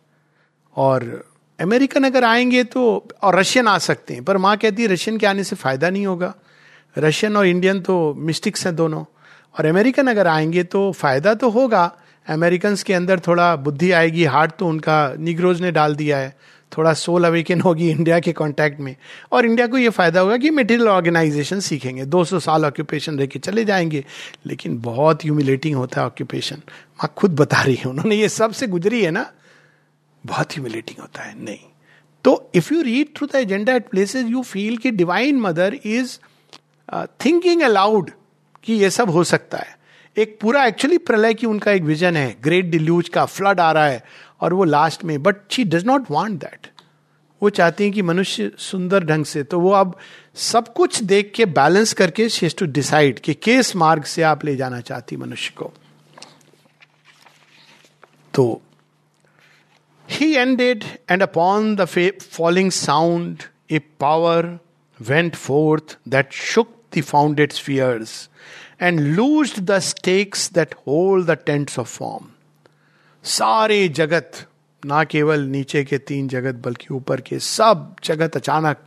[0.75, 1.23] और
[1.59, 5.25] अमेरिकन अगर आएँगे तो और रशियन आ सकते हैं, पर माँ कहती है, रशियन के
[5.25, 6.33] आने से फ़ायदा नहीं होगा।
[6.97, 9.03] रशियन और इंडियन तो मिस्टिक्स हैं दोनों।
[9.55, 11.85] और अमेरिकन अगर आएँगे तो फ़ायदा तो होगा।
[12.27, 16.35] अमेरिकन के अंदर थोड़ा बुद्धि आएगी, हार्ट तो उनका निग्रोज ने डाल दिया है।
[16.77, 18.95] थोड़ा सोल अवेकन होगी इंडिया के कांटेक्ट में।
[19.31, 23.65] और इंडिया को ये फ़ायदा होगा कि मेटेरियल ऑर्गेनाइजेशन सीखेंगे। 200 साल ऑक्यूपेशन रह चले
[23.65, 24.05] जाएँगे।
[24.45, 29.03] लेकिन बहुत ह्यूमिलेटिंग होता है ऑक्यूपेशन माँ, खुद बता रही है। उन्होंने ये सबसे गुजरी
[29.03, 29.31] है ना?
[30.25, 31.59] बहुत ह्यूमिलेटिंग होता है। नहीं।
[32.23, 36.17] तो if you read through the agenda at places you feel कि divine mother is
[37.25, 38.11] thinking aloud
[38.63, 39.77] कि ये सब हो सकता है।
[40.17, 43.87] एक पूरा एक्चुअली प्रलय की उनका एक विजन है। ग्रेट डिल्यूज का फ्लड आ रहा
[43.87, 44.03] है।
[44.43, 46.67] और वो लास्ट में but she does not want that
[47.43, 49.97] वो चाहती है कि मनुष्य सुंदर ढंग से तो वो अब
[50.35, 54.55] सब कुछ देख के बैलेंस करके शीज टू डिसाइड कि किस मार्ग से आप ले
[54.55, 55.73] जाना चाहती मनुष्य को।
[58.33, 58.61] तो
[60.09, 61.85] he ended and upon the
[62.21, 64.59] falling sound a power
[65.01, 68.29] went forth that shook the founded spheres
[68.81, 72.32] and loose the stakes that hold the tents of form
[73.23, 74.31] सारे जगत,
[74.83, 78.77] ना केवल नीचे के तीन जगत, बल्कि ऊपर के सब जगत अचानक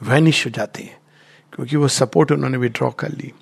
[0.00, 0.98] वैनिश हो जाते हैं,
[1.52, 3.32] क्योंकि वो सपोर्ट उन्होंने विड्रॉ कर ली।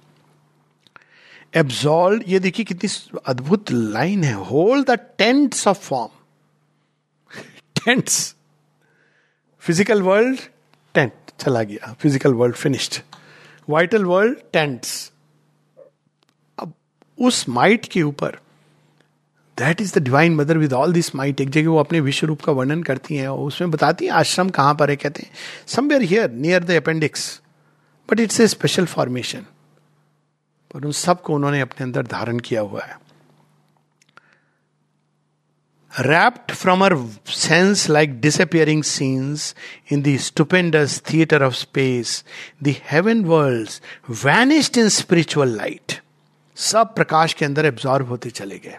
[1.55, 7.43] एब्जॉल्व ये देखिए कितनी अद्भुत लाइन है। Hold the tents of form
[7.77, 8.35] tents
[9.63, 10.39] physical world
[10.95, 13.01] tent चला गया। Physical world finished
[13.69, 15.13] vital world tents
[16.59, 16.73] अब
[17.19, 18.39] उस माइट के ऊपर
[19.59, 22.43] that is the divine mother with all this might एक जगह वो अपने विश्व रूप
[22.43, 25.31] का वर्णन करती हैं और उसमें बताती हैं आश्रम कहाँ पर है कहते हैं।
[25.67, 27.41] Somewhere here near the appendix
[28.11, 29.47] but it's a special formation
[30.75, 33.03] पर उन सबको उन्होंने अपने अंदर धारण किया हुआ है।
[35.93, 36.97] Wrapped from her
[37.33, 39.43] sense like disappearing scenes
[39.93, 42.15] in the stupendous theater of space,
[42.65, 43.77] the heaven worlds
[44.23, 45.95] vanished in spiritual light.
[46.57, 48.79] सब प्रकाश के अंदर एब्जॉर्ब होते चले गए।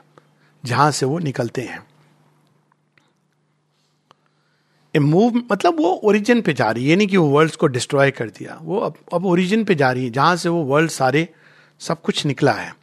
[0.65, 1.85] जहाँ से वो निकलते हैं।
[4.93, 8.29] मूव मतलब वो ओरिजिन पे जा रही है नहीं कि वो वर्ल्ड को डिस्ट्रॉय कर
[8.29, 11.27] दिया। वो अब अब ओरिजिन पे जा रही है, जहाँ से वो वर्ल्ड सारे
[11.81, 12.73] सब कुछ निकला है।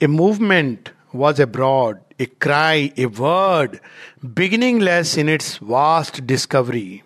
[0.00, 3.76] A movement was abroad a cry a word
[4.82, 7.00] beginningless in its vast discovery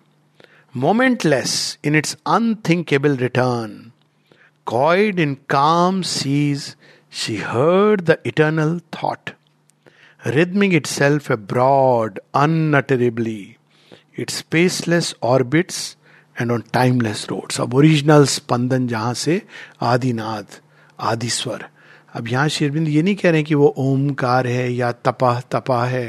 [0.77, 3.91] momentless in its unthinkable return
[4.67, 6.75] coiled in calm seas
[7.17, 9.29] she heard the eternal thought,
[10.25, 13.57] rhythming itself abroad unutterably,
[14.15, 15.77] its spaceless orbits
[16.37, 17.59] and on timeless roads.
[17.59, 19.41] अब original स्पंदन जहाँ से
[19.93, 20.59] आदिनाद
[20.99, 21.65] आदिस्वर।
[22.15, 26.07] अब यहाँ शेरबिंद ये नहीं कह रहे कि वो ओमकार है या तपा तपा है।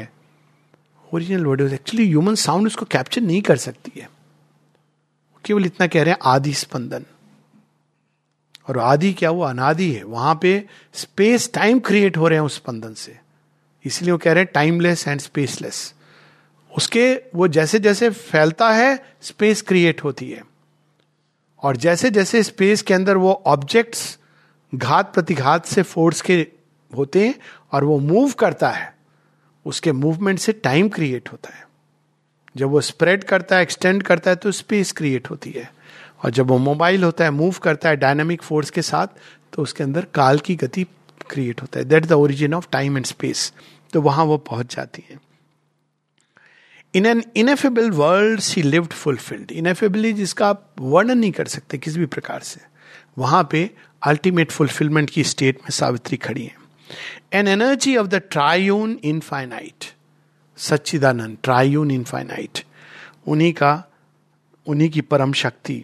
[1.13, 4.09] Original word actually human sound उसको कैप्चर नहीं कर सकती है।
[5.45, 7.05] केवल इतना कह रहे हैं आदि स्पंदन
[8.67, 10.63] और आदि क्या वो अनादि है। वहाँ पे
[10.93, 13.17] स्पेस टाइम क्रिएट हो रहे हैं उस स्पंदन से।
[13.85, 15.93] इसलिए वो कह रहे हैं टाइमलेस एंड स्पेसलेस
[16.71, 20.43] उसके वो जैसे जैसे फैलता है स्पेस क्रिएट होती है।
[21.63, 24.17] और जैसे जैसे स्पेस के अंदर वो ऑब्जेक्ट्स
[24.73, 26.35] घात प्रतिघात से फोर्स के
[26.93, 27.35] होते हैं
[27.71, 28.93] और वो मूव करता है,
[29.65, 31.65] उसके मूवमेंट से टाइम क्रिएट होता है।
[32.55, 35.69] जब वो स्प्रेड करता है एक्सटेंड करता है तो स्पेस क्रिएट होती है।
[36.21, 39.07] और जब वो मोबाइल होता है, मूव करता है डायनामिक फोर्स के साथ
[39.53, 40.85] तो उसके अंदर काल की गति
[41.29, 43.51] क्रिएट होता है। That the origin of time and space
[43.93, 45.19] तो वहाँ वो पहुँच जाती है।
[46.93, 51.99] In an ineffable world she lived fulfilled ineffably जिसका आप वर्णन नहीं कर सकते किसी
[51.99, 52.61] भी प्रकार से।
[53.17, 53.69] वहाँ पे
[54.03, 56.55] अल्टीमेट फुलफिलमेंट की स्टेट में सावित्री खड़ी है।
[57.33, 59.85] An energy of the triune infinite
[60.57, 62.63] Sachchidananda triune infinite
[63.27, 63.83] उन्हीं का,
[64.67, 65.83] उन्हीं की परम शक्ति।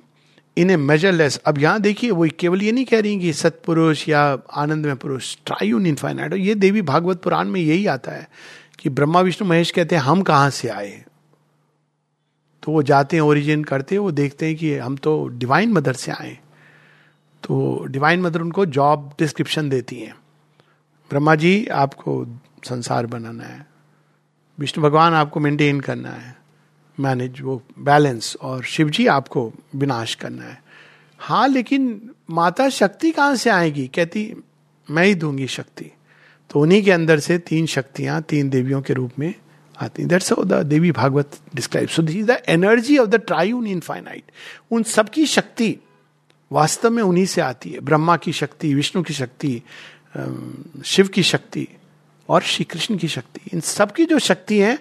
[0.58, 4.22] इन ए मेजरलेस अब यहाँ देखिए, वो केवल ये नहीं कह रही कि सतपुरुष या
[4.54, 8.28] आनंद में पुरुष ट्रायून इनफाइनाइट ये देवी भागवत पुराण में यही आता है
[8.80, 11.04] कि ब्रह्मा, विष्णु, महेश कहते हैं, हम कहाँ से आए
[12.64, 15.94] तो वो जाते हैं ओरिजिन करते हैं, वो देखते हैं कि हम तो डिवाइन मदर
[15.94, 16.38] से आए
[17.44, 20.16] तो डिवाइन मदर उनको जॉब डिस्क्रिप्शन देती हैं।
[21.12, 22.26] ब्रह्मा जी, आपको
[22.66, 23.66] संसार बनाना है।
[24.60, 26.43] विष्णु भगवान आपको मेंटेन करना है।
[27.00, 30.62] मैनेज वो बैलेंस और शिव जी आपको विनाश करना है।
[31.20, 33.88] हाँ लेकिन माता शक्ति कहाँ से आएगी?
[33.88, 34.34] कहती,
[34.90, 35.92] मैं ही दूँगी शक्ति।
[36.50, 39.34] तो उन्हीं के अंदर से तीन शक्तियाँ, तीन देवियों के रूप में
[39.78, 44.32] आती that's the Devi Bhagavat describe so this is the energy of the triune infinite
[44.72, 45.76] उन सबकी शक्ति
[46.52, 49.62] वास्तव में उन्हीं से आती है। ब्रह्मा की शक्ति, विष्णु की शक्ति
[50.86, 51.68] शिव की शक्ति
[52.30, 54.78] और श्री कृष्ण की शक्ति। इन सबकी जो शक्ति है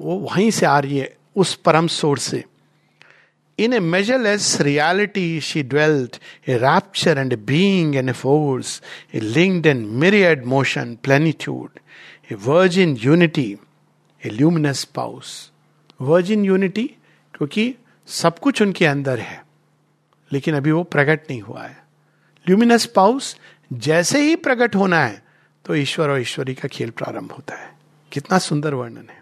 [0.00, 2.44] वो वहीं से आ रही है, उस परम सोर्स से।
[3.58, 6.16] In a measureless reality she dwelt
[6.48, 8.80] a rapture and a being and a force
[9.14, 11.80] a linked and myriad motion plenitude
[12.32, 13.50] a virgin unity
[14.22, 15.50] a luminous spouse
[16.00, 16.86] virgin unity
[17.34, 17.74] क्योंकि
[18.08, 19.42] सब कुछ उनके अंदर है,
[20.30, 21.76] लेकिन अभी वो प्रकट नहीं हुआ है।
[22.46, 23.36] ल्यूमिनस पाउस
[23.70, 25.22] जैसे ही प्रकट होना है
[25.64, 27.70] तो ईश्वर और ईश्वरी का खेल प्रारंभ होता है।
[28.12, 29.17] कितना सुंदर वर्णन है।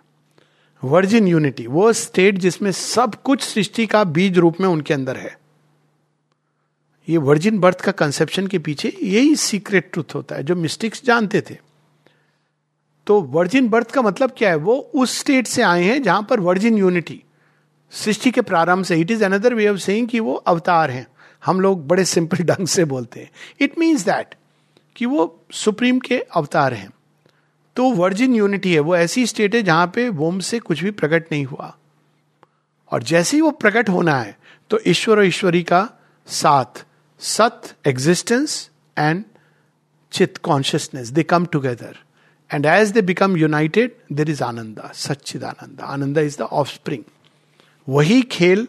[0.85, 5.39] वर्जिन यूनिटी वो स्टेट जिसमें सब कुछ सृष्टि का बीज रूप में उनके अंदर है।
[7.09, 11.41] ये वर्जिन बर्थ का कंसेप्शन के पीछे यही सीक्रेट ट्रूथ होता है, जो मिस्टिक्स जानते
[11.41, 11.57] थे।
[13.07, 14.57] तो वर्जिन बर्थ का मतलब क्या है?
[14.57, 17.23] वो उस स्टेट से आए हैं जहाँ पर वर्जिन यूनिटी
[17.91, 21.07] सृष्टि के प्रारंभ से it is another way of saying कि वो अवतार हैं।
[21.47, 24.35] हम लोग बड़े सिंपल ढंग से बोलते हैं। इट मीन्स दैट
[24.97, 26.91] कि वो सुप्रीम के अवतार हैं।
[27.77, 31.33] तो वर्जिन यूनिटी है, वो ऐसी स्टेट है जहाँ पे वोम से कुछ भी प्रकट
[31.33, 31.77] नहीं हुआ।
[32.93, 34.37] और जैसे ही वो प्रकट होना है
[34.71, 35.89] तो ईश्वर और ईश्वरी का
[36.29, 36.85] साथ,
[37.21, 39.25] sat existence and
[40.13, 41.97] chit consciousness they come together
[42.51, 47.05] and as they become united there is ananda Sachchid ananda ananda is the offspring
[47.89, 48.67] वही खेल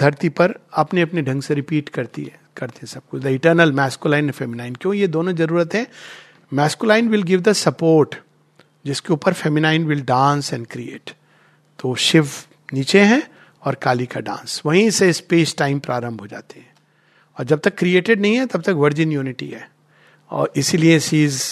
[0.00, 3.72] धरती पर अपने अपने ढंग से रिपीट करती है, करते हैं सब कुछ। द इटर्नल
[3.72, 4.94] मैस्कुलाइन फेमिनाइन क्यों?
[4.94, 5.86] ये दोनों ज़रूरत है
[6.52, 8.14] masculine will give the support
[8.86, 11.10] जिसके ऊपर feminine will dance and create
[11.78, 12.30] तो शिव
[12.72, 13.22] नीचे हैं
[13.62, 16.70] और काली का डांस वहीं से स्पेस टाइम प्रारंभ हो जाते हैं।
[17.38, 19.70] और जब तक क्रिएटेड नहीं है, तब तक वर्जिन यूनिटी है।
[20.30, 21.42] और इसीलिए she is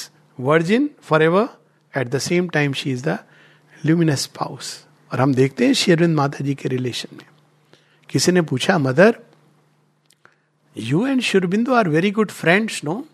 [0.41, 0.91] virgin
[1.23, 1.49] forever
[1.95, 3.19] at the same time she is the
[3.85, 7.25] luminous spouse और हम देखते हैं शेरविंद माता जी के रिलेशन में।
[8.11, 9.19] किसी ने पूछा, mother
[10.77, 13.05] you and Sri Aurobindo are very good friends no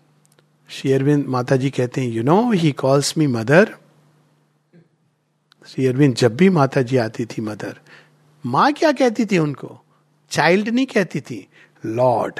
[0.69, 3.75] Sri Aurobindo माता जी कहते हैं you know he calls me mother
[5.67, 7.79] Sri Aurobindo, जब भी माता जी आती थी मदर
[8.45, 9.81] माँ क्या कहती थी उनको?
[10.29, 11.47] चाइल्ड नहीं कहती थी
[11.85, 12.39] lord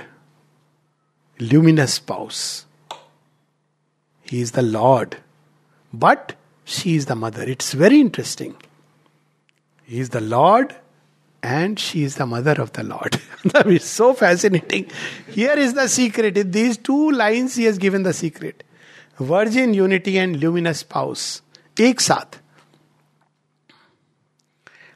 [1.41, 2.65] luminous spouse
[4.31, 5.15] he is the lord
[5.95, 6.33] but
[6.67, 8.53] she is the mother it's very interesting
[9.89, 10.73] he is the lord
[11.49, 13.17] and she is the mother of the Lord.
[13.53, 14.85] that is so fascinating.
[15.37, 16.37] Here is the secret.
[16.43, 18.63] In these two lines, he has given the secret.
[19.19, 21.27] Virgin unity and luminous spouse.
[21.79, 22.37] एक साथ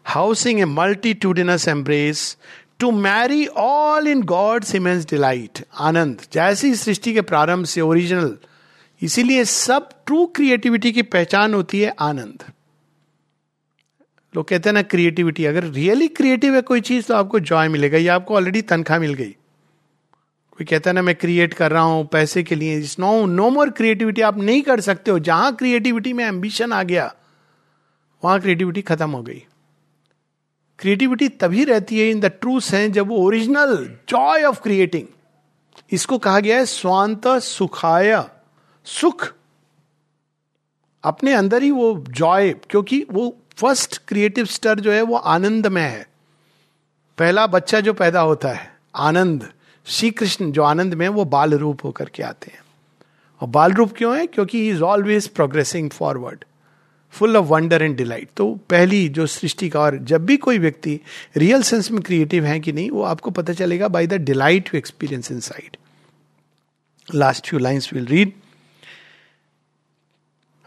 [0.05, 2.21] housing a multitudinous embrace
[2.79, 8.35] to marry all in God's immense delight आनंद जैसी सृष्टि के प्रारंभ से original
[9.01, 12.43] इसीलिए सब true creativity की पहचान होती है आनंद
[14.33, 17.97] लोग कहते हैं ना क्रिएटिविटी अगर रियली क्रिएटिव है कोई चीज़ तो आपको जॉय मिलेगा,
[17.97, 19.29] या आपको ऑलरेडी तनख्वाह मिल गई।
[20.51, 23.69] कोई कहता है ना, मैं क्रिएट कर रहा हूँ पैसे के लिए। नो नो मोर
[23.69, 27.13] क्रिएटिविटी आप नहीं कर सकते हो। जहाँ क्रिएटिविटी में एम्बिशन आ गया,
[28.23, 29.43] वहाँ क्रिएटिविटी खत्म हो गई।
[30.79, 33.75] क्रिएटिविटी तभी रहती है इन द ट्रू सेंस जब वो ओरिजिनल
[34.09, 35.07] जॉय ऑफ़ क्रिएटिंग
[35.91, 38.23] इसको कहा गया है, स्वांत सुखाय।
[38.85, 39.33] सुख।
[41.03, 45.81] अपने अंदर ही वो जॉय क्योंकि वो फ़र्स्ट क्रिएटिव स्टर जो है वो आनंद में
[45.81, 46.07] है।
[47.17, 49.51] पहला बच्चा जो पैदा होता है आनंद
[49.85, 52.61] श्री कृष्ण जो आनंद में वो बाल रूप होकर के आते हैं।
[53.41, 54.27] और बाल रूप क्यों है?
[54.27, 56.45] क्योंकि he is always progressing forward
[57.11, 60.99] full of wonder and delight तो पहली जो सृष्टि का और जब भी कोई व्यक्ति
[61.37, 64.77] रियल सेंस में क्रिएटिव है कि नहीं वो आपको पता चलेगा by the delight you
[64.77, 65.77] experience inside
[67.15, 68.33] last few lines will read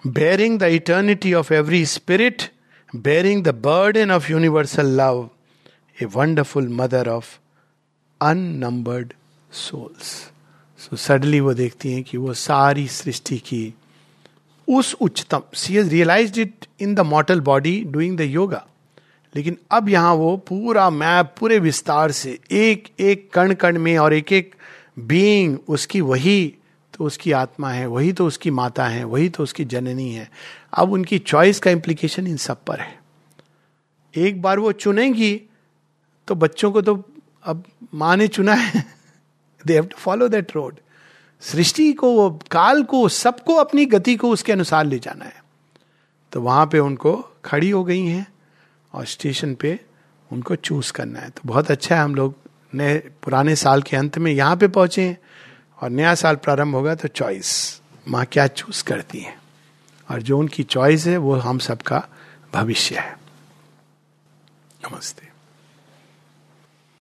[0.07, 2.45] bearing the eternity of every spirit,
[2.95, 5.30] bearing the burden of universal love,
[5.99, 7.40] a wonderful mother of
[8.20, 9.14] unnumbered
[9.51, 10.30] souls.
[10.78, 13.62] So suddenly वो देखती हैं कि वो सारी सृष्टि की
[14.68, 18.64] उस उच्चतम she has realise it in the mortal body doing the yoga
[19.34, 24.14] लेकिन अब यहाँ वो पूरा मैप पूरे विस्तार से एक एक कण कण में और
[24.14, 24.55] एक एक
[24.99, 26.55] बीइंग उसकी वही
[26.95, 30.30] तो उसकी आत्मा है, वही तो उसकी माता है, वही तो उसकी जननी है।
[30.72, 32.99] अब उनकी चॉइस का इम्प्लीकेशन इन सब पर है।
[34.14, 35.34] एक बार वो चुनेंगी
[36.28, 37.03] तो बच्चों को तो
[37.45, 37.64] अब
[37.95, 38.84] माँ ने चुना है।
[39.64, 40.78] They have to follow that road
[41.42, 45.42] सृष्टि को काल को, सबको अपनी गति को उसके अनुसार ले जाना है।
[46.32, 47.12] तो वहाँ पे उनको
[47.45, 48.26] खड़ी हो गई हैं
[48.95, 49.78] और स्टेशन पे
[50.30, 52.34] उनको चूज़ करना है। तो बहुत अच्छा है, हम लोग
[52.74, 55.18] नए, पुराने साल के अंत में यहाँ पे पहुँचे हैं।
[55.85, 59.39] और नया साल प्रारंभ होगा तो चॉइस माँ क्या चूज़ करती है?
[60.11, 62.09] और जो उनकी चॉइस है, वो हम सबका
[62.55, 63.18] भविष्य है।
[64.85, 65.34] नमस्ते।